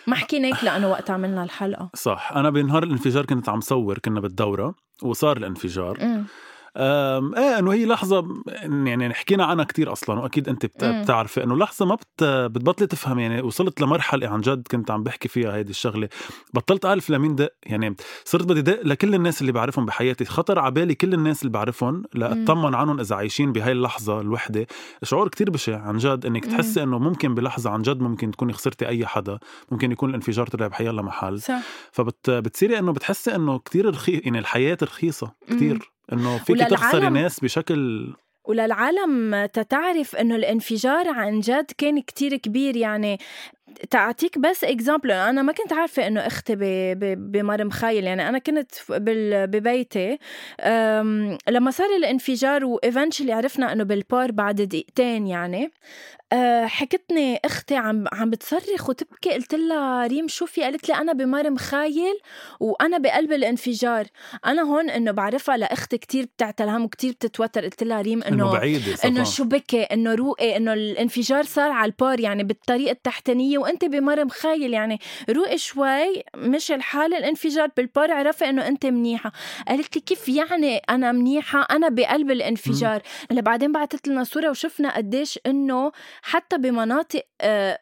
ما 0.07 0.17
حكيناك 0.17 0.65
لأنه 0.65 0.91
وقت 0.91 1.11
عملنا 1.11 1.45
الحلقة. 1.45 1.91
صح. 1.95 2.33
أنا 2.37 2.51
بنهار 2.51 2.83
الانفجار 2.83 3.27
كنت 3.27 3.49
عم 3.49 3.61
صور 3.61 3.99
كنا 3.99 4.21
بالدورة 4.21 4.75
وصار 5.03 5.37
الانفجار. 5.37 6.03
أمم. 6.03 6.25
إيه 6.77 7.59
إنه 7.59 7.73
هي 7.73 7.87
لحظة 7.87 8.43
يعني 8.65 9.15
حكينا 9.15 9.45
عنها 9.45 9.65
كتير 9.65 9.93
أصلا 9.93 10.21
وأكيد 10.21 10.49
أنت. 10.49 10.67
بتعرفي 10.85 11.45
إنه 11.45 11.57
لحظة 11.57 11.87
ما 11.87 11.95
بت 11.95 12.25
بتبطلي 12.25 12.87
تفهم 12.87 13.19
يعني 13.19 13.43
وصلت 13.43 13.81
لمرحلة 13.81 14.29
عن 14.29 14.41
جد 14.41 14.69
كنت 14.71 14.91
عم 14.91 15.03
بحكي 15.03 15.29
فيها 15.29 15.55
هيدي 15.55 15.71
الشغلة. 15.71 16.09
بطلت 16.55 16.85
أعرف 16.85 17.11
لمين 17.11 17.35
دق 17.35 17.53
يعني 17.67 17.97
صرت 18.25 18.47
بدي 18.47 18.63
دق 18.63 18.81
لكل 18.85 19.15
الناس 19.15 19.41
اللي 19.41 19.53
بعرفهم 19.53 19.87
بحياتي. 19.87 20.25
خطر 20.25 20.59
على 20.59 20.71
بالي 20.71 20.95
كل 20.95 21.15
الناس 21.15 21.43
اللي 21.43 21.53
بعرفهم 21.53 22.03
لأطمن 22.15 22.75
عنهم 22.75 23.01
إذا 23.01 23.17
عايشين 23.17 23.53
بهاي 23.53 23.73
اللحظة 23.73 24.21
الوحدة. 24.21 24.67
شعور 25.03 25.29
كتير 25.29 25.51
بشع 25.51 25.81
عن 25.81 25.99
جد 25.99 26.27
إنك. 26.27 26.45
تحسي 26.45 26.83
إنه 26.83 26.99
ممكن 26.99 27.35
بلحظة 27.35 27.71
عن 27.71 27.83
جد 27.83 28.01
ممكن 28.01 28.31
تكوني 28.31 28.53
خسرتي 28.53 28.89
أي 28.89 29.07
حدا. 29.07 29.39
ممكن 29.71 29.93
يكون 29.93 30.11
الانفجار 30.11 30.47
طلع 30.47 30.67
بحيالله 30.67 31.03
محل. 31.03 31.41
صح. 31.41 31.61
فبتصيري 31.93 32.79
إنه 32.79 32.93
بتحسي 32.93 33.35
إنه 33.35 33.59
كتير 33.59 33.91
رخيص 33.91 34.21
يعني 34.25 34.39
الحياة 34.39 34.79
رخيصة 34.83 35.33
كتير. 35.47 35.93
إنه 36.13 36.39
فيك 36.39 36.51
وللعالم- 36.51 36.75
تخسري 36.77 37.09
ناس 37.09 37.41
بشكل 37.41 38.13
وللعالم 38.45 39.47
تتعرف 39.47 40.17
إنه 40.17 40.37
الانفجار 40.37 41.09
عن 41.09 41.41
جد 41.41 41.71
كان 41.79 42.01
كتير 42.03 42.37
كبير. 42.37 42.77
يعني 42.77 43.19
تعطيك 43.91 44.39
بس 44.39 44.65
example 44.65 45.11
أنا 45.11 45.43
ما 45.43 45.53
كنت 45.53 45.73
عارفة 45.73 46.07
إنه 46.07 46.21
أختي 46.27 46.57
ب- 46.57 46.99
ب- 46.99 47.33
بمار 47.33 47.71
مخايل 47.71 48.05
يعني 48.05 48.29
أنا 48.29 48.39
كنت 48.39 48.73
ببيتي 48.91 50.19
لما 51.49 51.71
صار 51.71 51.97
الانفجار 51.97 52.65
و 52.65 52.71
eventually 52.71 53.33
عرفنا 53.33 53.73
إنه 53.73 53.85
بالبار 53.85 54.33
بعد 54.33 54.63
دقيقتين 54.63 55.27
يعني 55.27 55.71
أه، 56.33 56.67
حكتني 56.67 57.41
أختي 57.45 57.77
عم 57.77 58.05
عم 58.13 58.31
بتصرخ 58.31 58.89
وتبكي 58.89 59.31
قلت 59.31 59.55
لها 59.55 60.07
ريم 60.07 60.29
شو 60.29 60.47
في 60.47 60.63
قالت 60.63 60.89
لي 60.89 60.95
أنا 60.95 61.13
بمار 61.13 61.57
مخايل 61.57 62.19
وأنا 62.61 62.99
بقلب 62.99 63.33
الانفجار 63.33 64.07
أنا 64.47 64.63
هون 64.63 64.91
إنه 64.91 65.11
بعرفها 65.11 65.57
لأختي 65.57 65.99
كتير 65.99 66.25
بتعتل 66.25 66.69
هم 66.69 66.85
وكتير 66.85 67.13
بتتوتر 67.13 67.65
قلت 67.65 67.83
لها 67.83 68.01
ريم 68.01 68.23
إنه. 68.23 68.45
إنه 69.05 69.25
شو 69.25 69.45
بكي 69.45 69.83
إنه 69.83 70.15
روقي 70.15 70.57
إنه 70.57 70.73
الانفجار 70.73 71.45
صار 71.45 71.71
على 71.71 71.91
البار 71.91 72.21
يعني 72.21 72.45
بالطريقة 72.45 72.93
التحتانية 72.93 73.59
وانت 73.63 73.85
بمرم 73.85 74.29
خايل 74.29 74.73
يعني 74.73 74.99
روقي 75.31 75.59
شوي 75.59 76.23
مش 76.37 76.73
الحال 76.73 77.15
الانفجار 77.15 77.69
بالبار 77.77 78.13
عرفي 78.13 78.49
إنه 78.49 78.69
أنت 78.69 78.87
منيحة. 78.87 79.33
قالت 79.69 79.97
لي 79.97 80.03
كيف 80.03 80.29
يعني 80.29 80.77
أنا 80.77 81.13
منيحة؟ 81.13 81.67
أنا 81.71 81.89
بقلب 81.89 82.31
الانفجار. 82.31 83.03
هلا 83.31 83.41
بعدين 83.41 83.73
بعثت 83.73 84.09
لنا 84.09 84.25
صورة 84.25 84.51
وشفنا 84.51 84.97
قديش 84.97 85.39
إنه 85.47 85.93
حتى 86.23 86.59
بمناطق 86.59 87.23
آه، 87.41 87.79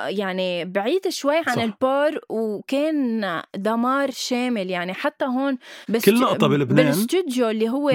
يعني 0.00 0.64
بعيدة 0.64 1.10
شوي 1.10 1.36
عن 1.36 1.54
صح. 1.56 1.62
البار 1.62 2.20
وكان 2.28 3.42
دمار 3.56 4.10
شامل. 4.10 4.70
يعني 4.70 4.94
حتى 4.94 5.24
هون 5.24 5.58
بس 5.88 6.04
كل 6.04 6.20
نقطة 6.20 6.46
بلبنان. 6.46 6.76
بالاستوديو 6.76 7.50
اللي 7.50 7.68
هو 7.68 7.90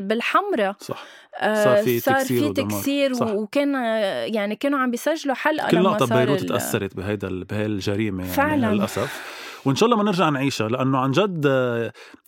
بالحمرة 0.00 0.76
صح. 0.80 1.04
صار 1.40 1.76
في 1.84 2.00
صار 2.00 2.14
تكسير 2.20 2.38
في 2.40 2.46
ودمار. 2.46 2.70
تكسير 2.70 3.12
صح. 3.14 3.26
وكان 3.26 3.74
آه، 3.76 4.24
يعني 4.24 4.56
كانوا 4.56 4.78
عم 4.78 4.90
بيسجلوا 4.90 5.34
حلقة 5.34 5.68
كل 5.68 5.76
لما 5.76 5.90
نقطة 5.90 6.06
صار 6.06 6.16
ببيروت 6.18 6.42
ال- 6.42 6.46
تأثرت 6.46 6.96
بهيدا 6.96 7.28
الجريمة 7.52 8.22
يعني 8.24 8.36
فعلاً. 8.36 8.72
للأسف 8.74 9.20
وإن 9.66 9.76
شاء 9.76 9.86
الله 9.86 9.96
ما 9.96 10.02
نرجع 10.04 10.28
نعيشها 10.28 10.68
لأنه 10.68 10.98
عن 10.98 11.10
جد 11.10 11.44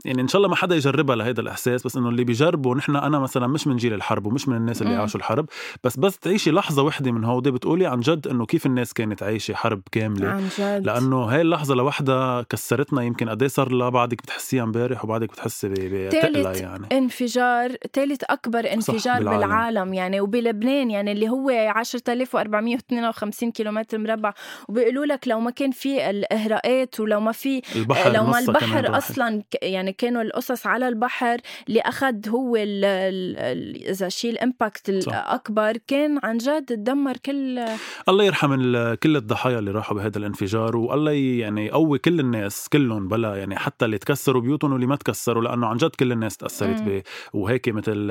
يعني 0.05 0.23
إن 0.23 0.29
شاء 0.29 0.37
الله 0.37 0.49
ما 0.49 0.57
حدا 0.57 0.77
يجربها 0.77 1.17
لهيدا 1.17 1.43
الإحساس 1.43 1.87
بس 1.87 1.97
إنه 1.97 2.09
اللي 2.09 2.25
بيجربوا 2.25 2.75
نحن 2.75 2.97
أنا 2.97 3.19
مثلا 3.19 3.47
مش 3.47 3.67
من 3.67 3.77
جيل 3.77 3.95
الحرب 3.95 4.27
ومش 4.27 4.49
من 4.49 4.57
الناس 4.57 4.83
اللي. 4.83 4.99
عاشوا 4.99 5.21
الحرب 5.21 5.47
بس 5.85 5.97
بس 5.97 6.19
تعيشي 6.19 6.51
لحظة 6.51 6.83
وحدة 6.83 7.13
من 7.13 7.25
هودي 7.25 7.51
بتقولي 7.51 7.87
عن 7.87 8.01
جد 8.01 8.29
إنه 8.29 8.47
كيف 8.47 8.67
الناس 8.67 8.93
كانت 8.93 9.23
عايشة 9.23 9.55
حرب 9.55 9.83
كاملة 9.93 10.29
عن 10.29 10.49
جد 10.59 10.87
لأنه 10.87 11.17
هاي 11.17 11.41
اللحظة 11.41 11.75
لوحدها 11.75 12.43
كسرتنا 12.43 13.03
يمكن 13.03 13.29
قد 13.29 13.43
إيه 13.43 13.49
صار 13.49 13.73
لها 13.73 13.89
بعدك 13.89 14.23
بتحسيها 14.23 14.63
امبارح 14.63 15.05
وبعدك 15.05 15.29
بتحسي 15.29 15.69
بتقلها 15.69 16.53
يعني 16.53 16.87
انفجار 16.93 17.77
ثالث 17.93 18.23
أكبر 18.25 18.73
انفجار 18.73 19.19
بالعالم. 19.19 19.41
بالعالم. 19.41 19.95
يعني 19.95 20.21
وبلبنان 20.21 20.91
يعني 20.91 21.13
اللي 21.13 21.29
هو 21.29 21.51
10452 21.51 23.51
كيلومتر 23.51 23.99
مربع 23.99 24.33
وبيقولوا 24.69 25.07
لك 25.07 25.29
لو 25.29 25.41
ما 25.41 25.51
كان 25.51 25.71
في 25.71 26.11
الإهراءات 26.11 27.01
ولو 27.01 27.21
ما 27.21 27.28
ما 27.29 27.33
في 27.33 27.63
البحر 27.77 28.13
لو 28.13 28.25
ما 28.25 28.39
البحر. 28.39 28.99
أصلا 28.99 29.43
يعني 29.63 29.93
كانوا 29.93 30.23
القصص 30.23 30.67
على 30.67 30.89
البحر 30.89 31.41
اللي 31.69 31.81
أخذ 31.81 32.29
هو 32.29 32.57
ال 32.57 32.85
ال 32.85 33.37
ال 33.39 33.89
إذا 33.89 34.09
شيء 34.09 34.31
الإمباكت. 34.31 34.89
الأكبر 34.89 35.77
كان 35.87 36.21
عن 36.23 36.39
جد 36.39 36.65
تدمر 36.65 37.17
كل 37.17 37.65
الله 38.09 38.25
يرحم 38.25 38.55
كل 38.95 39.17
الضحايا 39.17 39.59
اللي 39.59 39.71
راحوا 39.71 39.97
بهذا 39.97 40.19
الانفجار 40.19 40.77
والله 40.77 41.13
يعني 41.13 41.67
يقوي 41.67 41.99
كل 41.99 42.21
الناس 42.21 42.69
كلهم 42.69 43.09
بلا 43.09 43.37
يعني 43.37 43.57
حتى 43.57 43.85
اللي 43.85 43.99
تكسروا 43.99 44.43
بيوتهم 44.43 44.73
واللي 44.73 44.87
ما 44.87 44.97
تكسروا 44.97 45.43
لأنه 45.43 45.67
عن 45.67 45.77
جد 45.77 45.91
كل 45.91 46.13
الناس 46.13 46.37
تأثرت 46.37 46.81
مم. 46.81 46.89
ب 46.89 47.03
وهيك 47.33 47.69
مثل 47.69 48.11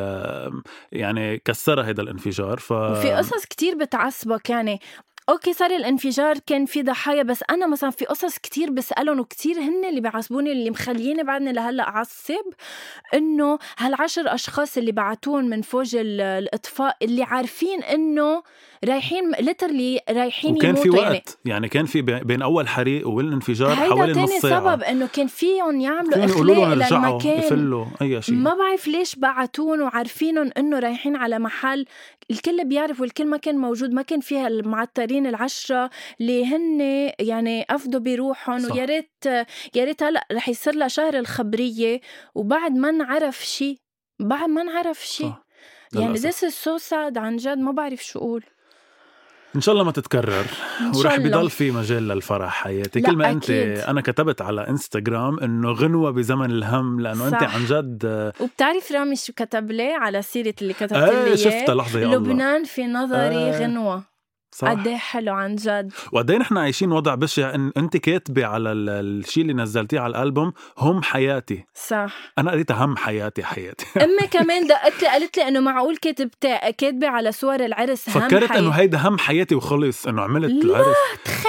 يعني 0.92 1.38
كسرها 1.38 1.84
هذا 1.84 2.02
الانفجار 2.02 2.58
ف 2.60 2.72
وفي 2.72 3.12
قصص 3.12 3.46
كتير 3.46 3.76
بتعصبك 3.76 4.50
يعني 4.50 4.80
أوكي 5.30 5.54
صار 5.54 5.72
الانفجار 5.72 6.38
كان 6.48 6.66
في 6.66 6.84
ضحايا 6.84 7.24
بس 7.24 7.44
أنا 7.50 7.68
مثلا 7.68 7.90
في 7.90 8.06
قصص 8.06 8.38
كتير 8.38 8.72
بسألهم 8.72 9.20
وكتير 9.20 9.60
هن 9.60 9.86
اللي 9.90 10.02
بيعصبوني 10.02 10.52
اللي 10.52 10.70
مخليني 10.70 11.24
بعدني 11.24 11.54
لهلأ 11.54 11.88
أعصب 11.88 12.34
إنه 13.14 13.60
هالعشر 13.78 14.34
أشخاص 14.34 14.78
اللي 14.78 14.92
بعتوهم 14.92 15.46
من 15.46 15.62
فوج 15.62 15.96
ال- 15.96 16.22
الإطفاء 16.22 16.98
اللي 17.02 17.24
عارفين 17.24 17.84
إنه 17.84 18.44
رايحين 18.86 19.32
literally 19.32 20.00
رايحين 20.10 20.56
وكان 20.56 20.76
في 20.76 20.88
يموتوا 20.88 21.06
وقت 21.06 21.12
يعني 21.46 21.52
يعني 21.58 21.70
كان 21.70 21.86
في 21.86 22.02
بي- 22.02 22.20
بين 22.20 22.42
أول 22.42 22.68
حريق 22.68 23.08
والانفجار 23.08 23.76
حوالي 23.76 24.22
نص 24.22 24.30
ساعة. 24.32 24.60
سبب 24.76 24.84
إنه 24.84 25.08
كان 25.08 25.28
فيهم 25.28 25.82
يعملوا 25.82 26.14
فيهم 26.14 26.30
يقولوا 26.30 26.56
لهم 26.56 26.82
اخلاء 26.82 27.02
للمكان. 27.10 27.40
يفلوا 27.40 27.86
أي 28.02 28.22
شيء. 28.22 28.36
ما 28.36 28.54
بعرف 28.54 28.88
ليش 28.88 29.16
بعتون 29.16 29.82
وعارفينهم 29.82 30.50
إنه 30.58 30.80
رايحين 30.80 31.16
على 31.16 31.40
محل 31.40 31.86
الكل 32.32 32.66
بيعرف 32.66 33.02
والكل 33.02 33.26
ما 33.28 33.38
كان 33.38 33.58
موجود 33.58 33.92
ما 33.94 34.02
كان 34.02 34.20
فيها 34.20 34.48
المعترين 34.48 35.17
العشرة 35.26 35.90
اللي 36.22 36.46
هن 36.46 36.82
يعني 37.20 37.66
أفضوا 37.70 38.00
بروحهم. 38.00 38.72
ويا 38.72 38.86
ريت 38.86 39.26
يا 39.76 39.84
ريت 39.84 40.04
هلأ 40.04 40.28
رح 40.32 40.50
يصير 40.50 40.76
لها 40.76 40.88
شهر 40.88 41.20
الخبرية 41.20 42.02
وبعد 42.36 42.72
ما 42.72 42.92
نعرف 42.92 43.46
شيء 43.46 43.78
بعد 44.20 44.50
ما 44.50 44.64
نعرف 44.64 45.06
شيء. 45.06 45.34
يعني 45.94 46.18
this 46.18 46.36
is 46.36 46.54
so 46.54 46.90
sad 46.90 47.18
عن 47.18 47.38
جد 47.38 47.58
ما 47.58 47.72
بعرف 47.72 48.04
شو 48.04 48.20
أقول 48.20 48.44
إن 49.56 49.62
شاء 49.62 49.74
الله 49.74 49.84
ما 49.84 49.92
تتكرر 49.92 50.46
ورح. 50.96 51.16
بضل 51.16 51.50
في 51.50 51.72
مجال 51.72 52.08
للفرح 52.08 52.54
حياتي 52.54 53.02
كل 53.02 53.16
ما 53.16 53.32
أنت. 53.32 53.50
أنا 53.88 54.02
كتبت 54.02 54.42
على 54.42 54.68
إنستغرام 54.70 55.40
إنه 55.40 55.72
غنوة 55.72 56.12
بزمن 56.12 56.52
الهم 56.52 57.00
لأنه 57.00 57.28
أنت 57.28 57.42
صح. 57.42 57.56
عن 57.56 57.66
جد 57.66 58.32
وبتعرف 58.40 58.92
رامي 58.92 59.16
شو 59.16 59.34
كتب 59.34 59.72
لي 59.72 59.94
على 59.94 60.22
سيرة 60.22 60.54
اللي 60.62 60.74
كتبت 60.74 60.94
إيه 60.94 61.30
لي 61.30 61.38
شفتها؟ 61.38 61.76
لحظة 61.76 62.00
يا 62.00 62.06
الله 62.06 62.18
لبنان 62.18 62.64
في 62.64 62.88
نظري 62.88 63.36
آه. 63.36 63.60
غنوة 63.60 64.04
صح؟ 64.58 64.68
قد 64.70 64.88
إيه 64.88 64.96
حلو 64.98 65.34
عن 65.34 65.56
جد. 65.56 65.92
وقد 66.12 66.32
إيه 66.32 66.38
نحن 66.38 66.58
عايشين 66.58 66.92
وضع 66.92 67.16
بشع 67.16 67.56
إن 67.56 67.72
أنت 67.78 67.98
كاتبة 67.98 68.46
على 68.46 68.72
ال- 68.72 68.90
الشيء 68.90 69.42
اللي 69.44 69.54
نزلتيه 69.54 70.00
على 70.00 70.12
الألبوم 70.12 70.54
هم 70.78 71.04
حياتي. 71.04 71.66
صح. 71.88 72.16
أنا 72.38 72.52
قريتها 72.52 72.86
هم 72.86 72.98
حياتي 72.98 73.44
حياتي. 73.44 73.86
أمي 74.04 74.28
كمان 74.38 74.68
دقت 74.68 75.02
لي 75.02 75.08
قالت 75.08 75.38
لي 75.38 75.48
إنه 75.48 75.60
معقول 75.60 75.98
كاتبة 75.98 76.30
كاتبة 76.78 77.08
على 77.08 77.32
صور 77.32 77.56
العرس 77.66 78.10
هم 78.10 78.22
فكرت 78.22 78.52
إنه 78.52 78.70
هيدا 78.70 78.98
هم 79.08 79.18
حياتي 79.18 79.56
وخلص 79.56 80.08
إنه 80.08 80.22
عملت 80.22 80.66
لا، 80.66 80.80
العرس. 80.80 80.96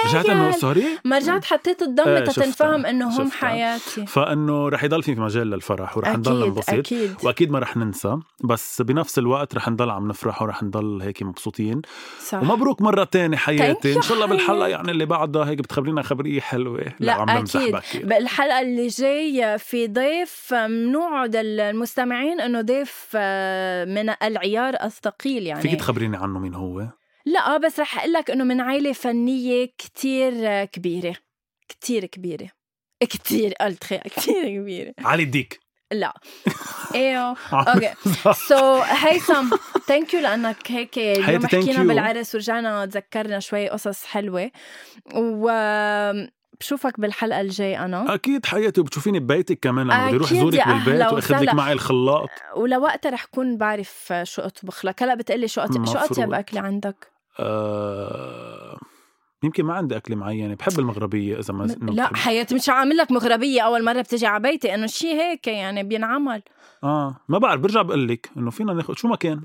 رجعت 0.09 0.25
إنه 0.29 0.49
تخيل 0.49 0.61
سوري؟ 0.61 0.83
ما 1.05 1.17
رجعت 1.17 1.45
حطيت 1.45 1.81
الضمة 1.81 2.07
إيه، 2.17 2.25
شفتها، 2.25 2.43
تتنفهم 2.43 2.85
إنه 2.85 3.21
هم. 3.21 3.31
حياتي. 3.31 4.05
فإنه 4.05 4.69
رح 4.69 4.83
يضل 4.83 5.03
في 5.03 5.15
مجال 5.15 5.49
للفرح 5.49 5.97
ورح 5.97 6.17
نضل 6.17 6.45
ننبسط. 6.47 6.69
أكيد. 6.73 7.15
وأكيد 7.23 7.51
ما 7.51 7.59
رح 7.59 7.77
ننسى 7.77 8.17
بس 8.43 8.81
بنفس 8.81 9.19
الوقت 9.19 9.55
رح 9.55 9.69
نضل 9.69 9.89
عم 9.89 10.07
نفرح 10.07 10.41
ورح 10.41 10.63
نضل 10.63 11.01
هيك 11.01 11.23
مبسوطين. 11.23 11.81
صح. 12.27 12.41
ومبروك 12.41 12.81
مرة 12.99 13.03
تانية 13.05 13.37
Thank 13.37 13.39
حياتي 13.39 13.93
إن 13.93 14.01
you 14.01 14.05
شاء 14.05 14.13
الله 14.13 14.25
بالحلقة 14.25 14.59
حياتي. 14.59 14.71
يعني 14.71 14.91
اللي 14.91 15.05
بعدها 15.05 15.49
هيك 15.49 15.57
بتخبرينا 15.59 16.01
خبرية 16.01 16.41
حلوة. 16.41 16.93
لا 16.99 17.13
عم 17.13 17.25
بمزح 17.39 17.61
أكيد. 17.61 18.07
بالحلقة 18.07 18.61
اللي 18.61 18.87
جاي 18.87 19.57
في 19.57 19.87
ضيف 19.87 20.53
بنوعد 20.53 21.35
المستمعين 21.35 22.41
إنه 22.41 22.61
ضيف 22.61 23.07
آه، 23.15 23.85
من 23.85 24.09
العيار 24.23 24.73
الثقيل 24.83 25.47
يعني. 25.47 25.61
فيك 25.61 25.75
تخبريني 25.79 26.17
عنه 26.17 26.39
مين 26.39 26.53
هو؟ 26.53 26.87
لا 27.25 27.57
بس 27.57 27.79
رح 27.79 27.99
أقول 27.99 28.13
لك 28.13 28.31
إنه 28.31 28.43
من 28.43 28.61
عائله 28.61 28.93
فنية 28.93 29.65
كتير 29.77 30.33
آه، 30.35 30.65
كبيرة. 30.65 31.15
كتير 31.67 32.05
كبيرة. 32.05 32.47
كتير 32.99 33.53
قلت 33.53 33.83
كتير 34.15 34.43
كبيرة. 34.61 34.93
علي 34.99 35.23
الديك. 35.23 35.59
لا. 35.91 36.13
أيوه 36.95 37.35
أوكي. 37.53 37.93
so 38.47 38.81
هيثم 38.81 39.49
thank 39.87 40.13
you 40.13 40.19
لأنك 40.19 40.71
هيك 40.71 40.97
اليوم 40.97 41.41
thank 41.41 41.55
حكينا. 41.55 41.83
بالعرس 41.83 42.35
ورجعنا 42.35 42.85
تذكرنا 42.85 43.39
شوي 43.39 43.69
قصص 43.69 44.05
حلوة. 44.05 44.51
و 45.15 45.51
بشوفك 46.59 46.99
بالحلقة 46.99 47.41
الجاي 47.41 47.79
أنا. 47.79 48.13
أكيد 48.13 48.45
حياتي 48.45 48.81
وبتشوفيني 48.81 49.19
ببيتك 49.19 49.59
كمان 49.59 49.85
لما 49.85 50.07
بدي 50.07 50.15
أروح 50.15 50.33
زورك 50.33 50.67
بالبيت 50.67 51.13
واخذ 51.13 51.39
لك. 51.43 51.53
معي 51.53 51.73
الخلاط. 51.73 52.29
ولوقتها 52.55 53.09
رح 53.09 53.25
كون 53.25 53.57
بعرف 53.57 54.13
شو 54.23 54.41
أطبخ 54.41 54.85
لك. 54.85 55.03
هلأ 55.03 55.15
بتقلي 55.15 55.47
شو 55.47 55.61
أطيب 55.61 55.85
شو. 55.85 55.97
أطيب 55.97 56.33
أكلة 56.33 56.61
عندك؟ 56.61 57.07
آه... 57.39 58.77
يمكن 59.43 59.65
ما 59.65 59.73
عندي 59.73 59.97
أكلة 59.97 60.15
معينة 60.15 60.55
بحب 60.55 60.79
المغربية 60.79 61.39
إذا 61.39 61.53
ما 61.53 61.63
لا. 61.63 62.17
حياتي 62.17 62.55
مش 62.55 62.69
عامل 62.69 62.97
لك 62.97 63.11
مغربية 63.11 63.61
أول 63.61 63.85
مرة 63.85 64.01
بتجي 64.01 64.27
على 64.27 64.43
بيتي 64.43 64.75
إنه 64.75 64.87
شيء 64.87 65.15
هيك 65.15 65.47
يعني 65.47 65.83
بينعمل 65.83 66.41
آه 66.83 67.15
ما 67.29 67.37
بعرف 67.37 67.61
برجع 67.61 67.81
بقول 67.81 68.07
لك 68.07 68.29
إنه 68.37 68.49
فينا 68.51 68.73
ناخذ 68.73 68.93
شو 68.93 69.07
ما 69.07 69.15
كان 69.15 69.41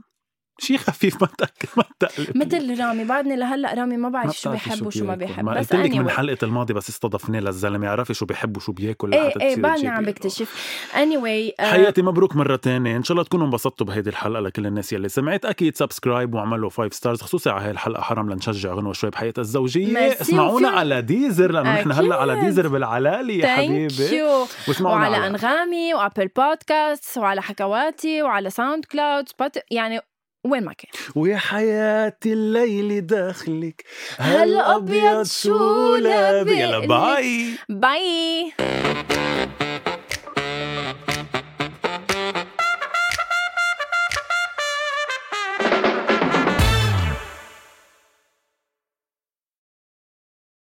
شيء 0.59 0.77
خفيف 0.77 1.23
ما 1.23 1.29
تأكل 1.39 1.69
ما 1.77 1.85
تقلب 2.01 2.37
مثل 2.37 2.81
رامي 2.81 3.05
بعدني 3.05 3.37
لهلأ 3.37 3.75
رامي 3.75 3.97
ما 3.97 4.09
بعرف 4.09 4.41
شو 4.41 4.51
بيحب 4.51 4.87
وشو 4.87 5.05
ما. 5.05 5.15
بيحب 5.15 5.45
ما 5.45 5.55
بس 5.55 5.73
قلت 5.73 5.87
لك 5.87 5.97
من. 5.97 6.11
حلقة 6.11 6.39
الماضي 6.43 6.75
بس 6.75 6.89
استضفناه 6.89 7.41
للزلمة 7.41 7.87
يعرفي 7.87 8.15
شو 8.15 8.27
بيحب 8.27 8.57
وشو 8.57 8.73
بياكل 8.73 9.15
إيه 9.15 9.33
إيه 9.41 9.57
بعدني 9.57 9.89
عم. 9.89 10.05
بكتشف. 10.05 10.89
Anyway 10.93 11.61
آه، 11.61 11.71
حياتي 11.71 12.03
مبروك 12.03 12.37
مرة 12.37 12.57
تانية. 12.57 12.97
إن 12.97 13.03
شاء 13.03 13.13
الله 13.13 13.25
تكونوا 13.25 13.47
انبسطتوا 13.47 13.87
بهيدي 13.87 14.11
الحلقة 14.11 14.41
لكل 14.41 14.67
الناس 14.67 14.93
يلي 14.93 15.09
سمعت. 15.09 15.45
أكيد 15.45 15.77
subscribe 15.77 16.35
وعملوا 16.35 16.71
five 16.71 16.95
stars 16.95 17.23
خصوصي 17.23 17.51
على 17.51 17.65
هاي 17.65 17.71
الحلقة. 17.71 18.03
حرام 18.03 18.31
لنشجع 18.31 18.73
غنوة 18.73 18.93
شوي 18.93 19.11
بحياتها 19.11 19.43
الزوجية. 19.43 19.95
ميرسي 19.95 20.23
اسمعونا 20.23 20.69
على 20.69 21.03
Deezer 21.03 21.53
لأنه 21.53 21.75
نحن 21.75 21.93
هلأ 21.93 22.17
على. 22.17 22.41
Deezer 22.41 22.69
بالعلالي 22.69 23.39
يا 23.39 23.47
حبيبي. 23.47 24.23
واسمعونا 24.69 25.01
وعلى 25.01 25.17
على 25.17 25.27
أنغامي 25.27 25.95
و 25.95 26.00
Apple 26.00 26.29
Podcasts 26.37 27.19
وعلى 27.19 27.43
حكواتي 27.43 28.23
وعلى 28.23 28.51
SoundCloud 28.51 29.25
يعني 29.71 30.01
وين 30.45 30.65
ما 30.65 30.73
كان. 30.73 30.91
ويا 31.15 31.37
حياتي 31.37 32.33
الليل 32.33 33.07
داخلك. 33.07 33.85
هالأبيض 34.19 35.23
شو 35.27 35.97
لابق 35.97 36.53
يلا 36.53 36.79
bye. 36.79 37.47
باي. 37.69 38.53